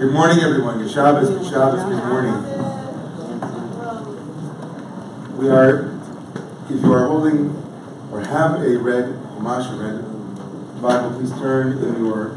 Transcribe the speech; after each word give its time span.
Good 0.00 0.12
morning, 0.14 0.40
everyone. 0.40 0.78
Good 0.78 0.90
Shabbos, 0.90 1.28
good 1.28 1.44
Shabbos, 1.44 1.82
good 1.82 2.02
morning. 2.06 2.32
We 5.36 5.50
are, 5.50 5.92
if 6.70 6.80
you 6.80 6.90
are 6.94 7.06
holding 7.06 7.50
or 8.10 8.22
have 8.22 8.62
a 8.62 8.78
red 8.78 9.12
Chumash, 9.36 9.70
a 9.70 9.76
red 9.76 10.00
Bible, 10.80 11.10
please 11.18 11.32
turn 11.32 11.76
in 11.84 12.02
your 12.02 12.30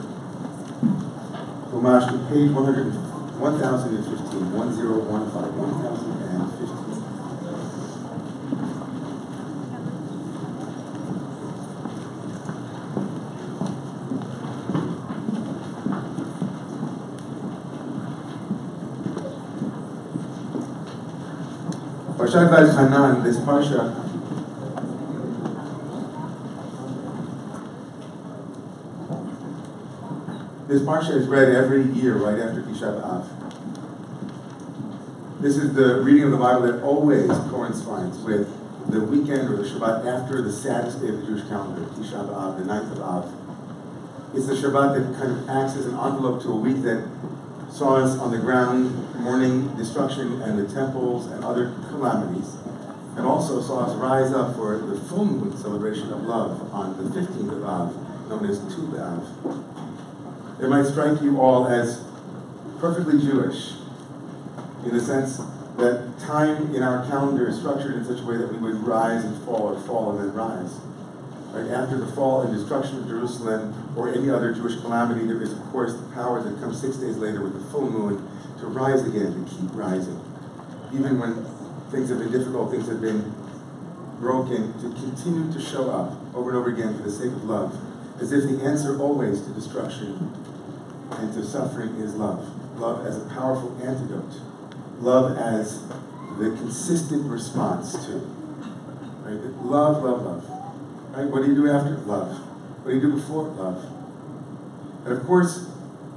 Chumash 1.72 2.12
to 2.12 2.18
page 2.28 2.52
100, 2.52 2.94
1015, 3.40 4.12
1015, 4.52 5.56
1015. 5.56 6.93
This 22.34 22.42
this 30.68 30.82
parsha 30.82 31.12
is 31.12 31.28
read 31.28 31.50
every 31.50 31.84
year 31.92 32.16
right 32.16 32.40
after 32.40 32.64
Tisha 32.64 33.00
B'Av. 33.00 33.28
This 35.42 35.58
is 35.58 35.76
the 35.76 36.02
reading 36.02 36.24
of 36.24 36.32
the 36.32 36.38
Bible 36.38 36.62
that 36.64 36.82
always 36.82 37.28
coincides 37.52 38.18
with 38.18 38.50
the 38.90 39.02
weekend 39.02 39.50
or 39.52 39.58
the 39.58 39.70
Shabbat 39.70 40.04
after 40.04 40.42
the 40.42 40.52
saddest 40.52 41.02
day 41.02 41.10
of 41.10 41.20
the 41.20 41.28
Jewish 41.28 41.48
calendar, 41.48 41.82
Tisha 41.92 42.28
B'Av, 42.28 42.58
the 42.58 42.66
ninth 42.66 42.92
of 42.94 43.02
Av. 43.02 43.32
It's 44.34 44.48
the 44.48 44.56
Shabbat 44.56 44.96
that 44.96 45.20
kind 45.20 45.34
of 45.34 45.48
acts 45.48 45.76
as 45.76 45.86
an 45.86 46.00
envelope 46.00 46.42
to 46.42 46.52
a 46.52 46.56
week 46.56 46.82
that 46.82 47.08
saw 47.70 47.98
us 47.98 48.18
on 48.18 48.32
the 48.32 48.40
ground 48.40 49.03
mourning 49.16 49.76
destruction 49.76 50.42
and 50.42 50.58
the 50.60 50.74
temples 50.74 51.28
and 51.28 51.44
other 51.44 51.76
calamities, 51.90 52.56
and 53.16 53.26
also 53.26 53.62
saw 53.62 53.86
us 53.86 53.96
rise 53.96 54.34
up 54.34 54.56
for 54.56 54.78
the 54.78 54.98
full 54.98 55.26
moon 55.26 55.56
celebration 55.58 56.12
of 56.12 56.24
love 56.24 56.74
on 56.74 56.98
the 56.98 57.20
15th 57.20 57.52
of 57.52 57.64
Av, 57.64 58.30
known 58.30 58.46
as 58.46 58.60
Tu 58.60 58.82
B'Av. 58.88 60.62
It 60.62 60.68
might 60.68 60.86
strike 60.86 61.22
you 61.22 61.40
all 61.40 61.68
as 61.68 62.04
perfectly 62.80 63.20
Jewish, 63.20 63.74
in 64.86 64.92
the 64.92 65.00
sense 65.00 65.38
that 65.78 66.20
time 66.20 66.76
in 66.76 66.84
our 66.84 67.06
calendar 67.08 67.48
is 67.48 67.58
structured 67.58 67.96
in 67.96 68.06
such 68.06 68.20
a 68.20 68.26
way 68.26 68.38
that 68.38 68.52
we 68.52 68.58
would 68.58 68.86
rise 68.86 69.24
and 69.26 69.44
fall 69.44 69.74
or 69.74 69.80
fall 69.82 70.12
and 70.12 70.20
then 70.20 70.34
rise. 70.34 70.80
Right 71.52 71.70
after 71.72 71.98
the 71.98 72.08
fall 72.14 72.42
and 72.42 72.54
destruction 72.54 73.00
of 73.00 73.08
Jerusalem 73.08 73.94
or 73.96 74.10
any 74.10 74.30
other 74.30 74.54
Jewish 74.54 74.80
calamity, 74.82 75.26
there 75.26 75.42
is, 75.42 75.54
of 75.54 75.62
course, 75.72 75.94
the 75.94 76.12
power 76.14 76.42
that 76.42 76.60
comes 76.60 76.82
six 76.82 76.98
days 76.98 77.18
later 77.18 77.42
with 77.42 77.54
the 77.54 77.72
full 77.72 77.90
moon 77.90 78.28
to 78.64 78.70
rise 78.70 79.06
again, 79.06 79.28
and 79.28 79.48
keep 79.48 79.76
rising. 79.76 80.20
Even 80.94 81.20
when 81.20 81.44
things 81.92 82.10
have 82.10 82.20
been 82.20 82.32
difficult, 82.32 82.72
things 82.72 82.88
have 82.88 83.02
been 83.02 83.34
broken, 84.20 84.72
to 84.80 84.88
continue 85.04 85.52
to 85.52 85.60
show 85.60 85.92
up 85.92 86.16
over 86.34 86.50
and 86.50 86.58
over 86.58 86.70
again 86.70 86.96
for 86.96 87.04
the 87.04 87.12
sake 87.12 87.28
of 87.28 87.44
love, 87.44 87.78
as 88.22 88.32
if 88.32 88.44
the 88.50 88.64
answer 88.64 89.00
always 89.02 89.42
to 89.42 89.50
destruction 89.52 90.32
and 91.12 91.34
to 91.34 91.44
suffering 91.44 91.96
is 91.98 92.16
love. 92.16 92.48
Love 92.80 93.06
as 93.06 93.18
a 93.18 93.26
powerful 93.30 93.78
antidote. 93.84 94.40
Love 95.00 95.38
as 95.38 95.86
the 96.40 96.56
consistent 96.56 97.30
response 97.30 98.06
to. 98.06 98.14
Right? 99.24 99.40
Love, 99.66 100.04
love, 100.04 100.22
love. 100.24 100.50
Right? 101.12 101.30
What 101.30 101.44
do 101.44 101.50
you 101.50 101.56
do 101.56 101.70
after? 101.70 101.98
Love. 101.98 102.38
What 102.84 102.92
do 102.92 102.96
you 102.96 103.02
do 103.02 103.16
before? 103.16 103.44
Love. 103.44 103.84
And 105.06 105.18
of 105.18 105.26
course, 105.26 105.70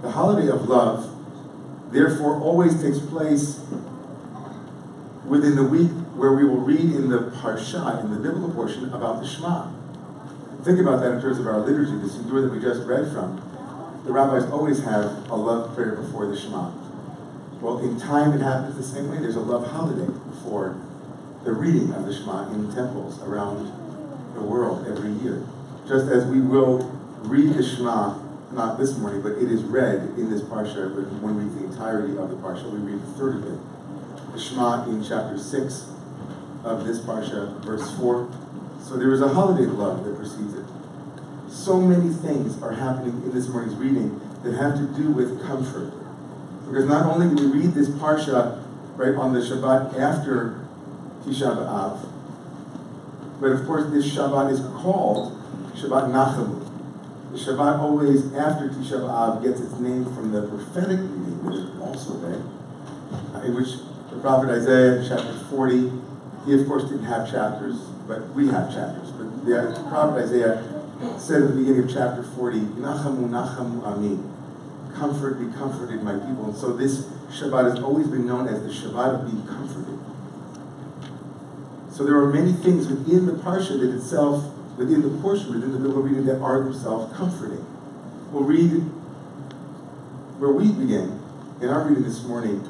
the 0.02 0.10
holiday 0.12 0.48
of 0.48 0.68
love, 0.68 1.15
therefore, 1.90 2.40
always 2.40 2.80
takes 2.80 2.98
place 2.98 3.60
within 5.26 5.56
the 5.56 5.64
week 5.64 5.90
where 6.16 6.32
we 6.32 6.44
will 6.44 6.60
read 6.60 6.80
in 6.80 7.10
the 7.10 7.30
Parsha, 7.42 8.02
in 8.04 8.10
the 8.10 8.16
biblical 8.16 8.50
portion, 8.50 8.92
about 8.92 9.20
the 9.20 9.26
Shema. 9.26 9.70
Think 10.64 10.80
about 10.80 11.00
that 11.00 11.12
in 11.12 11.20
terms 11.20 11.38
of 11.38 11.46
our 11.46 11.60
liturgy, 11.60 11.92
the 11.92 12.08
Siddur 12.08 12.42
that 12.42 12.52
we 12.52 12.60
just 12.60 12.86
read 12.86 13.12
from. 13.12 13.42
The 14.04 14.12
rabbis 14.12 14.50
always 14.50 14.82
have 14.84 15.30
a 15.30 15.34
love 15.36 15.74
prayer 15.74 15.96
before 15.96 16.26
the 16.26 16.36
Shema. 16.36 16.72
Well, 17.60 17.78
in 17.78 17.98
time 17.98 18.32
it 18.32 18.40
happens 18.40 18.76
the 18.76 18.82
same 18.82 19.10
way. 19.10 19.18
There's 19.18 19.36
a 19.36 19.40
love 19.40 19.70
holiday 19.70 20.12
for 20.42 20.76
the 21.44 21.52
reading 21.52 21.92
of 21.92 22.06
the 22.06 22.12
Shema 22.12 22.52
in 22.52 22.72
temples 22.74 23.22
around 23.22 23.72
the 24.34 24.42
world 24.42 24.86
every 24.88 25.10
year. 25.10 25.44
Just 25.88 26.10
as 26.10 26.24
we 26.26 26.40
will 26.40 26.78
read 27.22 27.54
the 27.54 27.62
Shema, 27.62 28.18
not 28.52 28.78
this 28.78 28.96
morning, 28.96 29.22
but 29.22 29.32
it 29.32 29.50
is 29.50 29.62
read 29.64 30.14
in 30.16 30.30
this 30.30 30.42
Parsha, 30.42 30.94
but 30.94 31.04
when 31.20 31.36
we 31.36 31.44
read 31.44 31.58
the 31.58 31.64
entirety 31.72 32.16
of 32.16 32.30
the 32.30 32.36
Parsha, 32.36 32.70
we 32.70 32.78
read 32.78 33.02
a 33.02 33.06
third 33.18 33.36
of 33.36 33.46
it. 33.46 33.58
The 34.32 34.38
Shema 34.38 34.84
in 34.84 35.02
chapter 35.02 35.38
6 35.38 35.92
of 36.64 36.84
this 36.86 36.98
Parsha, 37.00 37.60
verse 37.64 37.90
4. 37.96 38.28
So 38.82 38.96
there 38.96 39.12
is 39.12 39.20
a 39.20 39.28
holiday 39.28 39.66
love 39.66 40.04
that 40.04 40.16
precedes 40.16 40.54
it. 40.54 40.64
So 41.48 41.80
many 41.80 42.12
things 42.12 42.62
are 42.62 42.72
happening 42.72 43.22
in 43.24 43.32
this 43.32 43.48
morning's 43.48 43.74
reading 43.74 44.20
that 44.44 44.54
have 44.54 44.76
to 44.76 44.86
do 45.00 45.10
with 45.10 45.44
comfort. 45.44 45.92
Because 46.68 46.86
not 46.86 47.06
only 47.06 47.34
do 47.34 47.48
we 47.48 47.60
read 47.60 47.74
this 47.74 47.88
Parsha 47.88 48.62
right 48.96 49.14
on 49.14 49.32
the 49.32 49.40
Shabbat 49.40 49.98
after 49.98 50.60
Tisha 51.24 51.56
B'Av, 51.56 52.08
but 53.40 53.52
of 53.52 53.66
course 53.66 53.90
this 53.90 54.06
Shabbat 54.06 54.52
is 54.52 54.60
called 54.60 55.32
Shabbat 55.74 56.10
Nachamu. 56.10 56.65
The 57.32 57.38
Shabbat 57.38 57.80
always 57.80 58.32
after 58.34 58.68
Tisha 58.68 59.00
B'Av 59.00 59.42
gets 59.42 59.60
its 59.60 59.74
name 59.80 60.04
from 60.14 60.32
the 60.32 60.46
prophetic 60.48 61.00
which 61.46 61.56
is 61.56 61.80
also 61.80 62.14
uh, 63.34 63.40
in 63.42 63.54
which 63.54 63.78
the 64.10 64.18
prophet 64.20 64.50
Isaiah, 64.50 65.04
chapter 65.06 65.32
40, 65.50 65.92
he 66.46 66.54
of 66.60 66.66
course 66.66 66.84
didn't 66.84 67.04
have 67.04 67.30
chapters, 67.30 67.76
but 68.08 68.28
we 68.34 68.48
have 68.48 68.72
chapters. 68.72 69.10
But 69.12 69.44
the 69.44 69.86
prophet 69.88 70.24
Isaiah 70.24 70.62
said 71.18 71.42
at 71.42 71.48
the 71.48 71.54
beginning 71.54 71.84
of 71.84 71.92
chapter 71.92 72.22
40, 72.22 72.60
Nachamu, 72.80 73.28
Nachamu 73.28 73.84
Ami. 73.84 74.18
Comfort, 74.94 75.38
be 75.38 75.52
comforted, 75.56 76.02
my 76.02 76.12
people. 76.12 76.46
And 76.46 76.56
so 76.56 76.72
this 76.72 77.06
Shabbat 77.28 77.70
has 77.70 77.82
always 77.82 78.06
been 78.08 78.26
known 78.26 78.48
as 78.48 78.62
the 78.62 78.70
Shabbat 78.70 79.20
of 79.20 79.30
being 79.30 79.46
comforted. 79.46 79.98
So 81.92 82.04
there 82.04 82.16
are 82.16 82.32
many 82.32 82.52
things 82.52 82.88
within 82.88 83.26
the 83.26 83.32
Parsha 83.32 83.78
that 83.78 83.94
itself, 83.94 84.52
within 84.76 85.02
the 85.02 85.22
portion, 85.22 85.54
within 85.54 85.72
the 85.72 85.78
biblical 85.78 86.02
reading 86.02 86.26
that 86.26 86.40
are 86.40 86.62
themselves 86.62 87.16
comforting. 87.16 87.64
We'll 88.30 88.44
read 88.44 88.82
where 90.38 90.52
we 90.52 90.72
begin 90.72 91.20
in 91.60 91.68
our 91.68 91.88
reading 91.88 92.04
this 92.04 92.22
morning 92.24 92.60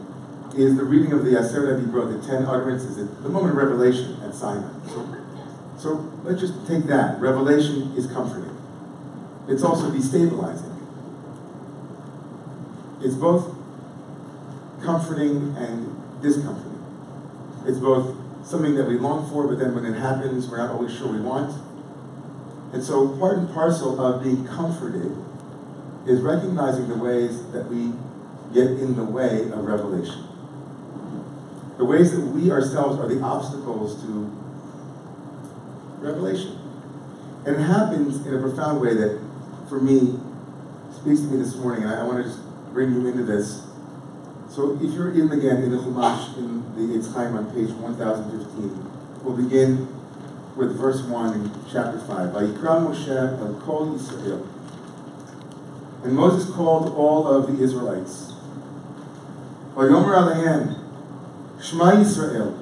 is 0.56 0.76
the 0.76 0.84
reading 0.84 1.12
of 1.12 1.24
the 1.24 1.32
Aseret 1.32 1.84
Dibrot, 1.84 2.20
the 2.20 2.26
ten 2.26 2.46
utterances, 2.46 2.98
at 2.98 3.22
the 3.22 3.28
moment 3.28 3.50
of 3.50 3.56
revelation 3.56 4.20
at 4.22 4.34
Sinai. 4.34 4.72
So 5.78 6.12
let's 6.22 6.40
just 6.40 6.66
take 6.66 6.84
that. 6.84 7.20
Revelation 7.20 7.92
is 7.96 8.06
comforting. 8.06 8.56
It's 9.48 9.62
also 9.62 9.90
destabilizing. 9.90 10.72
It's 13.02 13.14
both 13.14 13.54
comforting 14.82 15.54
and 15.58 16.22
discomforting. 16.22 16.82
It's 17.66 17.78
both 17.78 18.16
something 18.46 18.76
that 18.76 18.86
we 18.86 18.96
long 18.96 19.28
for, 19.28 19.46
but 19.46 19.58
then 19.58 19.74
when 19.74 19.84
it 19.84 19.98
happens, 19.98 20.48
we're 20.48 20.58
not 20.58 20.70
always 20.70 20.96
sure 20.96 21.08
we 21.08 21.20
want. 21.20 21.52
And 22.72 22.82
so 22.82 23.16
part 23.18 23.38
and 23.38 23.52
parcel 23.52 24.00
of 24.00 24.22
being 24.22 24.46
comforted 24.46 25.16
is 26.06 26.20
recognizing 26.20 26.88
the 26.88 26.96
ways 26.96 27.46
that 27.52 27.66
we 27.66 27.92
get 28.52 28.66
in 28.66 28.96
the 28.96 29.04
way 29.04 29.42
of 29.50 29.64
revelation. 29.64 30.24
The 31.78 31.84
ways 31.84 32.12
that 32.12 32.20
we 32.20 32.50
ourselves 32.50 32.98
are 32.98 33.08
the 33.08 33.20
obstacles 33.20 34.00
to 34.02 34.30
revelation. 35.98 36.58
And 37.44 37.56
it 37.56 37.62
happens 37.62 38.26
in 38.26 38.34
a 38.34 38.40
profound 38.40 38.80
way 38.80 38.94
that, 38.94 39.20
for 39.68 39.80
me, 39.80 40.18
speaks 40.90 41.20
to 41.20 41.26
me 41.26 41.38
this 41.38 41.54
morning, 41.56 41.84
and 41.84 41.92
I, 41.92 42.02
want 42.04 42.24
to 42.24 42.24
just 42.24 42.42
bring 42.72 42.92
you 42.92 43.06
into 43.06 43.24
this. 43.24 43.62
So 44.50 44.78
if 44.80 44.92
you're 44.94 45.12
in 45.12 45.30
again 45.30 45.62
in 45.62 45.70
the 45.70 45.78
Chumash, 45.78 46.36
in 46.38 46.62
the 46.74 46.98
Eitz 46.98 47.14
on 47.14 47.46
page 47.52 47.70
1015, 47.70 49.22
we'll 49.22 49.36
begin 49.36 49.95
with 50.56 50.74
verse 50.76 51.02
1 51.02 51.34
in 51.34 51.50
chapter 51.70 51.98
5. 51.98 52.30
Vayikra 52.30 52.80
Moshe 52.80 53.38
al 53.38 53.60
Kol 53.60 53.94
Yisrael. 53.94 54.46
And 56.02 56.14
Moses 56.14 56.52
called 56.54 56.94
all 56.94 57.26
of 57.26 57.46
the 57.46 57.62
Israelites. 57.62 58.32
Vayomer 59.74 60.16
Alehem, 60.16 60.78
Shema 61.62 61.92
Yisrael. 61.92 62.58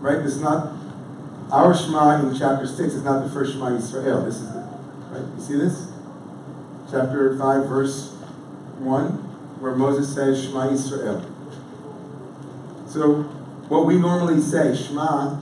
Right? 0.00 0.18
Is 0.18 0.40
not 0.40 0.72
our 1.52 1.74
Shema 1.74 2.20
in 2.20 2.36
chapter 2.36 2.66
6 2.66 2.80
is 2.80 3.02
not 3.02 3.24
the 3.24 3.30
first 3.30 3.52
Shema 3.52 3.70
Yisrael. 3.70 4.24
This 4.24 4.36
is 4.36 4.52
the, 4.52 4.60
right? 5.10 5.36
You 5.36 5.42
see 5.42 5.56
this? 5.56 5.92
Chapter 6.90 7.36
5, 7.36 7.68
verse 7.68 8.12
1, 8.78 9.10
where 9.60 9.74
Moses 9.74 10.14
says 10.14 10.42
Shema 10.42 10.68
Yisrael. 10.68 11.30
So 12.88 13.22
what 13.68 13.86
we 13.86 13.98
normally 13.98 14.40
say, 14.40 14.74
Shema, 14.74 15.40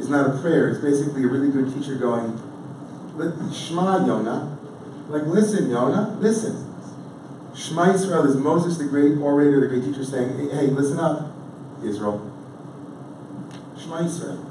is 0.00 0.08
not 0.08 0.34
a 0.34 0.38
prayer. 0.40 0.68
It's 0.70 0.80
basically 0.80 1.24
a 1.24 1.28
really 1.28 1.50
good 1.50 1.72
teacher 1.72 1.94
going, 1.94 2.40
Shema 3.52 4.06
Yonah. 4.06 4.58
Like, 5.08 5.26
listen, 5.26 5.68
Yonah, 5.70 6.16
listen. 6.20 6.66
Shema 7.54 7.92
Israel 7.92 8.24
is 8.26 8.36
Moses, 8.36 8.78
the 8.78 8.84
great 8.84 9.18
orator, 9.18 9.60
the 9.60 9.66
great 9.68 9.84
teacher, 9.84 10.04
saying, 10.04 10.50
hey, 10.50 10.68
listen 10.68 10.98
up, 10.98 11.32
Israel. 11.84 12.20
Shema 13.78 14.04
Israel. 14.04 14.46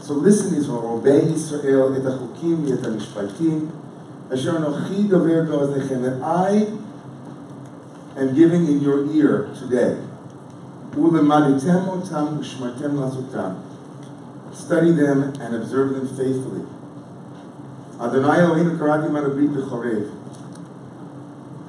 So 0.00 0.14
listen, 0.14 0.54
Israel, 0.54 0.98
obey 0.98 1.22
Israel, 1.32 1.94
et 1.94 2.02
hachukim, 2.02 2.70
et 2.72 2.80
hamishpatim, 2.80 3.70
asher 4.30 4.52
anochi 4.52 5.08
dover 5.08 5.44
be'oznechem, 5.44 6.02
that 6.02 6.22
I 6.22 6.66
am 8.20 8.34
giving 8.34 8.66
in 8.66 8.80
your 8.80 9.06
ear 9.12 9.50
today. 9.54 9.98
Ulemaditem 10.92 11.86
otam 11.88 12.38
u'shmartem 12.38 12.94
lasutam 12.94 13.73
Study 14.53 14.91
them 14.91 15.23
and 15.39 15.55
observe 15.55 15.91
them 15.91 16.07
faithfully. 16.07 16.65
Adonai 17.99 18.37
Eloheinu 18.37 18.77
karati 18.77 19.09
manabrit 19.09 19.53
b'chorev. 19.53 20.15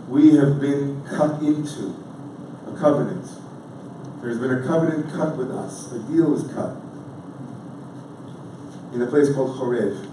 We 0.08 0.34
have 0.36 0.60
been 0.60 1.02
cut 1.04 1.40
into 1.42 1.94
a 2.66 2.76
covenant. 2.78 3.26
There's 4.22 4.38
been 4.38 4.50
a 4.52 4.66
covenant 4.66 5.12
cut 5.12 5.36
with 5.36 5.50
us. 5.50 5.92
A 5.92 5.98
deal 6.00 6.30
was 6.30 6.44
cut 6.52 6.76
in 8.92 9.02
a 9.02 9.06
place 9.06 9.32
called 9.34 9.56
Chorev. 9.58 10.06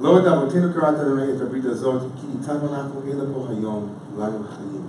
לא 0.00 0.18
את 0.18 0.26
אבותינו 0.26 0.72
קראת 0.72 0.94
אדוני 0.94 1.36
את 1.36 1.40
הברית 1.40 1.64
הזאת, 1.64 2.02
כי 2.20 2.26
איתנו 2.38 2.74
אנחנו 2.74 3.00
אלא 3.06 3.24
פה 3.34 3.46
היום, 3.50 3.88
לנו 4.18 4.38
חיים. 4.56 4.86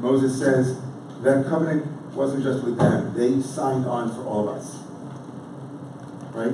Moses 0.00 0.38
says, 0.38 0.76
that 1.22 1.46
covenant 1.46 1.84
wasn't 2.13 2.43
just 2.43 2.63
with 2.63 2.77
them. 2.77 3.13
They 3.15 3.41
signed 3.41 3.85
on 3.85 4.13
for 4.13 4.23
all 4.25 4.49
of 4.49 4.57
us. 4.57 4.79
Right? 6.33 6.53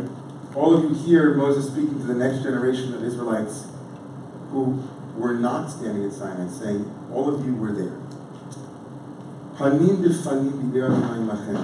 All 0.55 0.73
of 0.75 0.83
you 0.83 0.93
hear 0.93 1.33
Moses 1.33 1.67
speaking 1.67 1.99
to 1.99 2.05
the 2.05 2.15
next 2.15 2.43
generation 2.43 2.93
of 2.93 3.03
Israelites 3.03 3.67
who 4.51 4.83
were 5.15 5.33
not 5.33 5.69
standing 5.69 6.05
at 6.05 6.13
Sinai, 6.13 6.47
saying, 6.49 6.85
all 7.13 7.33
of 7.33 7.45
you 7.45 7.55
were 7.55 7.71
there. 7.71 7.97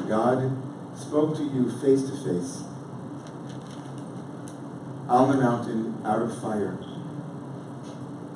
God 0.07 0.51
spoke 0.97 1.37
to 1.37 1.43
you 1.43 1.71
face 1.79 2.03
to 2.03 2.11
face 2.17 2.63
on 5.07 5.31
the 5.31 5.37
mountain 5.41 6.01
out 6.03 6.21
of 6.21 6.37
fire. 6.41 6.77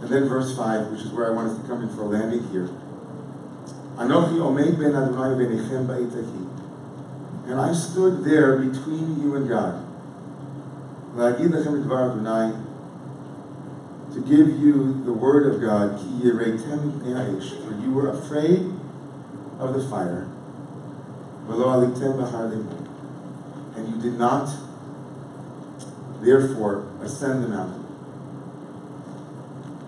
And 0.01 0.09
then 0.09 0.29
verse 0.29 0.55
5, 0.55 0.91
which 0.91 1.01
is 1.01 1.11
where 1.11 1.27
I 1.27 1.31
want 1.31 1.49
us 1.49 1.57
to 1.59 1.67
come 1.67 1.81
in 1.81 1.89
for 1.89 2.03
a 2.03 2.05
landing 2.05 2.47
here. 2.49 2.69
Anochi 3.99 4.39
omeid 4.39 4.79
ben 4.79 4.95
Adonai 4.95 5.35
v'nechem. 5.35 5.85
And 7.47 7.59
I 7.59 7.73
stood 7.73 8.23
there 8.23 8.57
between 8.57 9.21
you 9.21 9.35
and 9.35 9.49
God. 9.49 9.85
La'agid 11.15 11.49
lechem 11.49 11.83
dvar 11.83 12.11
Adonai, 12.11 12.55
to 14.13 14.21
give 14.21 14.57
you 14.57 15.03
the 15.03 15.11
word 15.11 15.53
of 15.53 15.59
God, 15.59 15.99
ki 15.99 16.05
yireitem 16.23 17.03
ha'esh, 17.03 17.51
for 17.61 17.73
you 17.75 17.91
were 17.91 18.09
afraid 18.09 18.71
of 19.59 19.73
the 19.73 19.85
fire, 19.89 20.29
v'lo 21.47 21.91
alitem 21.93 22.85
and 23.75 23.87
you 23.89 24.01
did 24.01 24.17
not 24.17 24.49
therefore 26.21 26.87
ascend 27.01 27.43
the 27.43 27.49
mountain. 27.49 27.85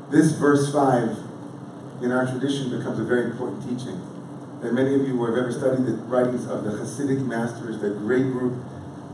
This 0.10 0.34
verse 0.34 0.74
5 0.74 1.31
in 2.02 2.12
our 2.12 2.26
tradition 2.26 2.76
becomes 2.76 3.00
a 3.00 3.04
very 3.04 3.26
important 3.26 3.62
teaching. 3.62 4.02
And 4.62 4.74
many 4.74 4.94
of 4.96 5.02
you 5.02 5.18
who 5.18 5.26
have 5.26 5.38
ever 5.38 5.52
studied 5.52 5.86
the 5.86 5.94
writings 6.06 6.48
of 6.48 6.64
the 6.64 6.72
Hasidic 6.72 7.26
masters, 7.26 7.80
that 7.82 7.98
great 8.00 8.24
group 8.32 8.64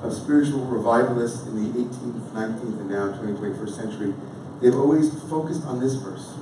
of 0.02 0.14
spiritual 0.14 0.66
revivalists 0.66 1.48
in 1.48 1.56
the 1.56 1.80
18th, 1.80 2.32
19th, 2.32 2.80
and 2.80 2.90
now 2.90 3.12
20th, 3.14 3.40
21st 3.40 3.76
century, 3.76 4.14
they've 4.62 4.76
always 4.76 5.14
focused 5.30 5.64
on 5.66 5.80
this 5.80 5.96
verse. 5.96 6.34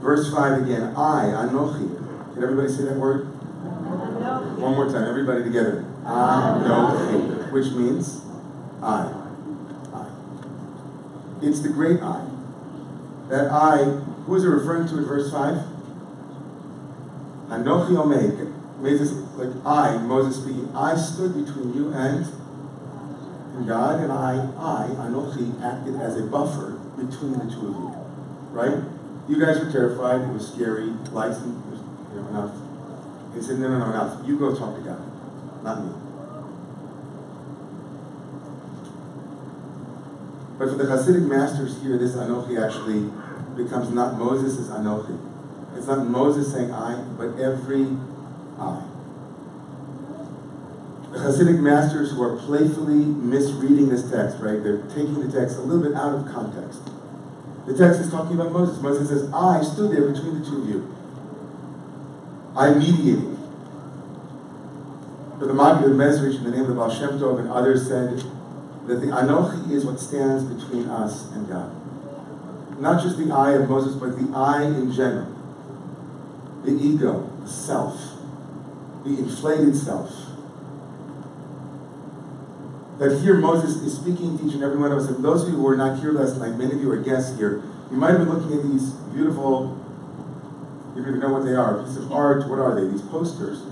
Verse 0.00 0.32
5 0.32 0.62
again, 0.62 0.94
I, 0.96 1.32
Anochi. 1.46 2.34
Can 2.34 2.42
everybody 2.42 2.68
say 2.68 2.84
that 2.84 2.96
word? 2.96 3.26
Anochi. 3.64 4.58
One 4.58 4.74
more 4.74 4.86
time, 4.86 5.08
everybody 5.08 5.42
together. 5.42 5.84
Anochi, 6.04 7.52
which 7.52 7.66
means 7.72 8.20
I. 8.82 9.12
I. 9.92 10.06
It's 11.42 11.60
the 11.60 11.68
great 11.68 12.00
I. 12.00 12.26
That 13.28 13.50
I, 13.50 14.00
who 14.26 14.34
is 14.36 14.44
it 14.44 14.48
referring 14.48 14.88
to 14.88 14.98
in 14.98 15.04
verse 15.04 15.30
5? 15.30 15.56
Anochi 17.48 17.90
Omeid. 17.90 18.52
Moses, 18.80 19.12
like 19.36 19.64
I, 19.64 19.98
Moses 19.98 20.42
speaking, 20.42 20.68
I 20.74 20.96
stood 20.96 21.32
between 21.34 21.74
you 21.74 21.92
and, 21.92 22.26
and 23.56 23.66
God, 23.66 24.00
and 24.00 24.12
I, 24.12 24.36
I, 24.58 24.88
Anochi, 25.06 25.62
acted 25.62 25.96
as 26.00 26.18
a 26.18 26.22
buffer 26.24 26.72
between 26.96 27.32
the 27.38 27.50
two 27.50 27.68
of 27.68 27.74
you. 27.74 27.94
Right? 28.50 28.84
You 29.28 29.40
guys 29.40 29.64
were 29.64 29.70
terrified, 29.70 30.22
it 30.22 30.32
was 30.32 30.52
scary, 30.52 30.86
lights, 31.12 31.40
you 31.40 32.20
know, 32.20 32.28
enough. 32.28 32.54
He 33.34 33.40
said, 33.40 33.58
no, 33.58 33.68
no, 33.68 33.78
no, 33.78 33.90
enough. 33.90 34.26
You 34.26 34.38
go 34.38 34.54
talk 34.54 34.76
to 34.76 34.82
God, 34.82 35.64
not 35.64 35.84
me. 35.84 35.92
But 40.58 40.68
for 40.68 40.76
the 40.76 40.84
Hasidic 40.84 41.26
masters 41.26 41.82
here, 41.82 41.96
this 41.96 42.12
Anochi 42.12 42.62
actually 42.62 43.10
becomes 43.56 43.90
not 43.90 44.18
Moses' 44.18 44.68
Anochi. 44.68 45.18
It's 45.76 45.86
not 45.86 46.06
Moses 46.06 46.52
saying 46.52 46.72
I, 46.72 47.02
but 47.16 47.38
every 47.38 47.86
I. 48.58 48.82
The 51.12 51.18
Hasidic 51.20 51.60
masters 51.60 52.12
who 52.12 52.22
are 52.22 52.36
playfully 52.36 53.04
misreading 53.04 53.88
this 53.88 54.10
text, 54.10 54.38
right? 54.40 54.62
They're 54.62 54.82
taking 54.88 55.20
the 55.20 55.30
text 55.30 55.58
a 55.58 55.60
little 55.60 55.82
bit 55.82 55.94
out 55.96 56.14
of 56.14 56.32
context. 56.32 56.80
The 57.66 57.76
text 57.76 58.00
is 58.00 58.10
talking 58.10 58.38
about 58.38 58.52
Moses. 58.52 58.80
Moses 58.82 59.08
says, 59.08 59.32
I 59.32 59.62
stood 59.62 59.92
there 59.92 60.10
between 60.10 60.40
the 60.40 60.44
two 60.44 60.62
of 60.62 60.68
you. 60.68 60.96
I 62.56 62.74
mediated. 62.74 63.38
But 65.38 65.48
the 65.48 65.54
Maggid 65.54 65.90
of 65.90 66.00
in 66.00 66.44
the 66.44 66.50
name 66.50 66.62
of 66.62 66.68
the 66.68 66.74
Baal 66.74 66.90
Shem 66.90 67.18
Tov 67.18 67.40
and 67.40 67.48
others, 67.48 67.88
said 67.88 68.22
that 68.86 68.96
the 68.96 69.06
Anochi 69.06 69.70
is 69.70 69.84
what 69.84 69.98
stands 69.98 70.44
between 70.44 70.88
us 70.88 71.30
and 71.32 71.48
God. 71.48 71.83
Not 72.78 73.02
just 73.02 73.18
the 73.18 73.32
I 73.32 73.52
of 73.52 73.68
Moses, 73.68 73.94
but 73.94 74.18
the 74.18 74.36
I 74.36 74.64
in 74.64 74.92
general. 74.92 75.32
The 76.64 76.72
ego, 76.72 77.30
the 77.40 77.48
self, 77.48 77.96
the 79.04 79.10
inflated 79.10 79.76
self. 79.76 80.10
That 82.98 83.20
here 83.20 83.34
Moses 83.34 83.76
is 83.82 83.96
speaking 83.96 84.38
to 84.38 84.46
each 84.46 84.54
and 84.54 84.62
every 84.62 84.78
one 84.78 84.92
of 84.92 84.98
us. 84.98 85.08
And 85.08 85.24
those 85.24 85.42
of 85.42 85.50
you 85.50 85.56
who 85.56 85.62
were 85.62 85.76
not 85.76 86.00
here 86.00 86.12
last 86.12 86.38
night, 86.38 86.56
many 86.56 86.72
of 86.72 86.80
you 86.80 86.90
are 86.90 86.96
guests 86.96 87.36
here, 87.36 87.62
you 87.90 87.96
might 87.96 88.10
have 88.10 88.20
been 88.20 88.30
looking 88.30 88.56
at 88.56 88.64
these 88.64 88.90
beautiful, 89.12 89.78
you 90.96 91.02
don't 91.02 91.16
even 91.16 91.20
know 91.20 91.32
what 91.32 91.44
they 91.44 91.54
are, 91.54 91.82
pieces 91.82 91.98
of 91.98 92.12
art, 92.12 92.48
what 92.48 92.58
are 92.58 92.74
they? 92.74 92.90
These 92.90 93.02
posters. 93.02 93.62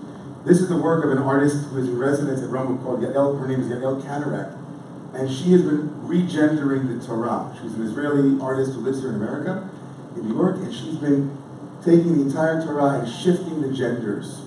This 0.44 0.60
is 0.60 0.68
the 0.68 0.76
work 0.76 1.04
of 1.04 1.10
an 1.12 1.18
artist 1.18 1.66
who 1.66 1.78
is 1.78 1.88
in 1.88 1.98
residence 1.98 2.42
at 2.42 2.50
Rambam 2.50 2.82
called 2.82 3.00
Yael, 3.00 3.38
her 3.38 3.46
name 3.46 3.60
is 3.60 3.68
Yael 3.68 4.02
Kanarek. 4.02 4.61
And 5.14 5.30
she 5.30 5.52
has 5.52 5.62
been 5.62 5.90
regendering 6.04 6.88
the 6.88 7.06
Torah. 7.06 7.54
She's 7.60 7.74
an 7.74 7.82
Israeli 7.82 8.40
artist 8.40 8.72
who 8.72 8.80
lives 8.80 9.00
here 9.00 9.10
in 9.10 9.16
America, 9.16 9.68
in 10.16 10.28
New 10.28 10.34
York, 10.34 10.56
and 10.56 10.72
she's 10.72 10.96
been 10.96 11.36
taking 11.84 12.16
the 12.16 12.22
entire 12.22 12.64
Torah 12.64 13.00
and 13.00 13.08
shifting 13.08 13.60
the 13.60 13.72
genders. 13.72 14.46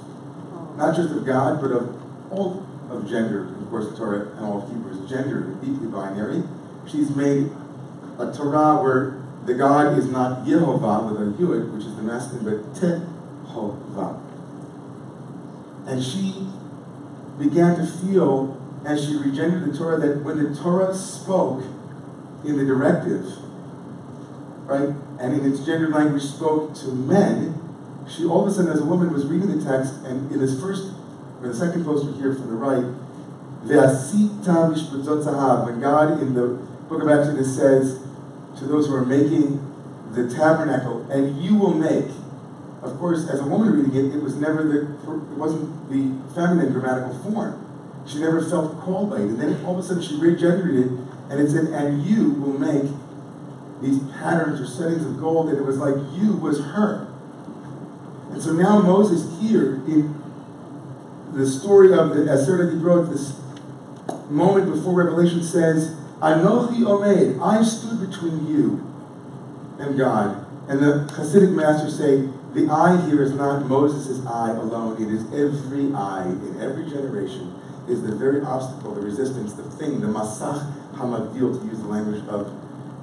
Not 0.78 0.96
just 0.96 1.12
of 1.12 1.26
God, 1.26 1.62
but 1.62 1.72
of 1.72 2.02
all 2.32 2.66
of 2.90 3.08
gender. 3.08 3.46
Of 3.62 3.70
course, 3.70 3.90
the 3.90 3.98
Torah 3.98 4.30
and 4.30 4.46
all 4.46 4.64
of 4.64 4.70
Hebrew 4.70 4.92
is 4.92 5.10
gender, 5.10 5.56
deeply 5.64 5.88
binary. 5.88 6.44
She's 6.88 7.16
made 7.16 7.52
a 8.20 8.34
Torah 8.34 8.82
where 8.82 9.22
the 9.46 9.54
God 9.54 9.98
is 9.98 10.08
not 10.10 10.46
Yehovah 10.46 11.12
with 11.12 11.22
a 11.22 11.42
Yud, 11.42 11.74
which 11.74 11.86
is 11.86 11.96
the 11.96 12.02
masculine, 12.02 12.46
but 12.46 12.76
Tehovah. 12.76 14.22
And 15.86 16.04
she 16.04 16.48
began 17.38 17.76
to 17.78 17.86
feel, 17.86 18.60
as 18.86 19.06
she 19.06 19.14
regendered 19.14 19.72
the 19.72 19.78
Torah, 19.78 20.00
that 20.00 20.24
when 20.24 20.42
the 20.42 20.56
Torah 20.56 20.94
spoke 20.96 21.64
in 22.44 22.58
the 22.58 22.66
directive, 22.66 23.26
right, 24.66 24.90
and 25.20 25.34
in 25.34 25.52
its 25.52 25.66
gendered 25.66 25.92
language 25.92 26.24
spoke 26.24 26.76
to 26.76 26.88
men, 26.88 27.62
she 28.08 28.26
all 28.26 28.46
of 28.46 28.48
a 28.48 28.54
sudden, 28.54 28.72
as 28.72 28.82
a 28.82 28.86
woman, 28.86 29.12
was 29.12 29.26
reading 29.26 29.58
the 29.58 29.66
text, 29.66 29.94
and 30.06 30.32
in 30.32 30.40
this 30.40 30.60
first, 30.60 30.94
or 31.42 31.48
the 31.48 31.56
second 31.56 31.84
poster 31.84 32.12
here 32.14 32.34
from 32.34 32.48
the 32.48 32.56
right, 32.56 32.86
when 35.66 35.80
God 35.80 36.22
in 36.22 36.36
the 36.36 36.48
book 36.88 37.02
of 37.02 37.10
Exodus 37.10 37.56
says 37.56 38.00
to 38.60 38.66
those 38.66 38.86
who 38.88 38.96
are 38.96 39.06
making 39.06 39.60
the 40.12 40.30
tabernacle, 40.30 41.10
and 41.10 41.42
you 41.44 41.56
will 41.56 41.74
make, 41.74 42.12
of 42.84 43.00
course, 43.00 43.28
as 43.28 43.40
a 43.40 43.46
woman 43.46 43.74
reading 43.74 43.96
it, 43.96 44.16
it 44.16 44.22
was 44.22 44.36
never 44.36 44.64
the, 44.64 44.82
it 44.82 45.38
wasn't 45.38 45.90
the 45.90 46.14
feminine 46.36 46.72
grammatical 46.72 47.18
form. 47.20 47.65
She 48.06 48.20
never 48.20 48.42
felt 48.42 48.80
called 48.82 49.10
by 49.10 49.18
it. 49.18 49.24
And 49.24 49.40
then 49.40 49.66
all 49.66 49.78
of 49.78 49.84
a 49.84 49.88
sudden 49.88 50.04
she 50.04 50.16
regendered 50.16 50.80
it, 50.80 50.92
and 51.30 51.40
it 51.40 51.50
said, 51.50 51.66
and 51.66 52.04
you 52.06 52.32
will 52.32 52.58
make 52.60 52.92
these 53.82 54.00
patterns 54.14 54.62
or 54.62 54.66
settings 54.66 55.06
of 55.06 55.20
gold, 55.20 55.50
and 55.50 55.58
it 55.58 55.66
was 55.66 55.78
like 55.78 55.96
you 56.14 56.34
was 56.34 56.60
her. 56.60 57.08
And 58.32 58.42
so 58.42 58.54
now 58.54 58.80
Moses 58.80 59.40
here 59.42 59.76
in 59.88 60.22
the 61.34 61.46
story 61.48 61.94
of 61.94 62.10
the 62.10 62.22
Aseret 62.22 62.72
Dibrot, 62.72 63.10
this 63.10 63.40
moment 64.30 64.72
before 64.72 64.94
Revelation 64.94 65.44
says, 65.44 65.96
"I 66.22 66.34
Anochi 66.34 66.82
Omeid, 66.82 67.42
I 67.42 67.64
stood 67.64 68.00
between 68.10 68.48
you 68.48 68.82
and 69.80 69.98
God, 69.98 70.46
And 70.68 70.80
the 70.80 71.06
Hasidic 71.14 71.54
masters 71.54 71.98
say 71.98 72.28
the 72.54 72.70
I 72.72 72.98
here 73.08 73.22
is 73.22 73.34
not 73.34 73.68
Moses' 73.68 74.26
I 74.26 74.52
alone, 74.52 75.02
it 75.02 75.14
is 75.14 75.24
every 75.34 75.94
I 75.94 76.26
in 76.26 76.60
every 76.60 76.90
generation 76.90 77.54
is 77.88 78.02
the 78.02 78.16
very 78.16 78.42
obstacle, 78.42 78.94
the 78.94 79.02
resistance, 79.02 79.54
the 79.54 79.64
thing, 79.64 80.02
the 80.02 80.08
masach 80.08 80.74
hamavdil, 80.94 81.60
to 81.60 81.68
use 81.68 81.80
the 81.80 81.88
language 81.88 82.26
of 82.28 82.52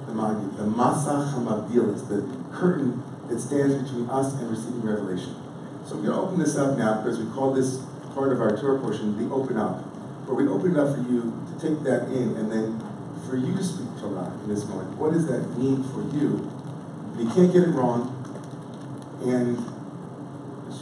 the 0.07 0.13
Maggid. 0.13 0.57
The 0.57 0.63
masach 0.63 1.33
hamavdil 1.33 1.93
is 1.93 2.07
the 2.07 2.27
curtain 2.51 3.03
that 3.29 3.39
stands 3.39 3.75
between 3.75 4.09
us 4.09 4.33
and 4.33 4.49
receiving 4.49 4.81
revelation. 4.81 5.35
So 5.85 5.95
we're 5.95 6.03
going 6.03 6.15
to 6.15 6.21
open 6.21 6.39
this 6.39 6.57
up 6.57 6.77
now 6.77 7.01
because 7.01 7.19
we 7.19 7.25
call 7.33 7.53
this 7.53 7.81
part 8.13 8.31
of 8.31 8.41
our 8.41 8.55
Torah 8.57 8.79
portion 8.79 9.17
the 9.17 9.33
open 9.33 9.57
up. 9.57 9.81
Where 10.27 10.35
we 10.35 10.47
open 10.47 10.71
it 10.71 10.79
up 10.79 10.95
for 10.95 11.01
you 11.01 11.33
to 11.47 11.53
take 11.59 11.83
that 11.83 12.07
in 12.07 12.37
and 12.37 12.51
then 12.51 12.79
for 13.27 13.35
you 13.35 13.55
to 13.55 13.63
speak 13.63 13.87
Torah 13.99 14.31
in 14.43 14.49
this 14.49 14.65
moment. 14.65 14.97
What 14.97 15.13
does 15.13 15.27
that 15.27 15.57
mean 15.57 15.83
for 15.83 16.01
you? 16.15 16.49
You 17.17 17.29
can't 17.29 17.51
get 17.51 17.63
it 17.63 17.71
wrong. 17.71 18.09
And 19.23 19.57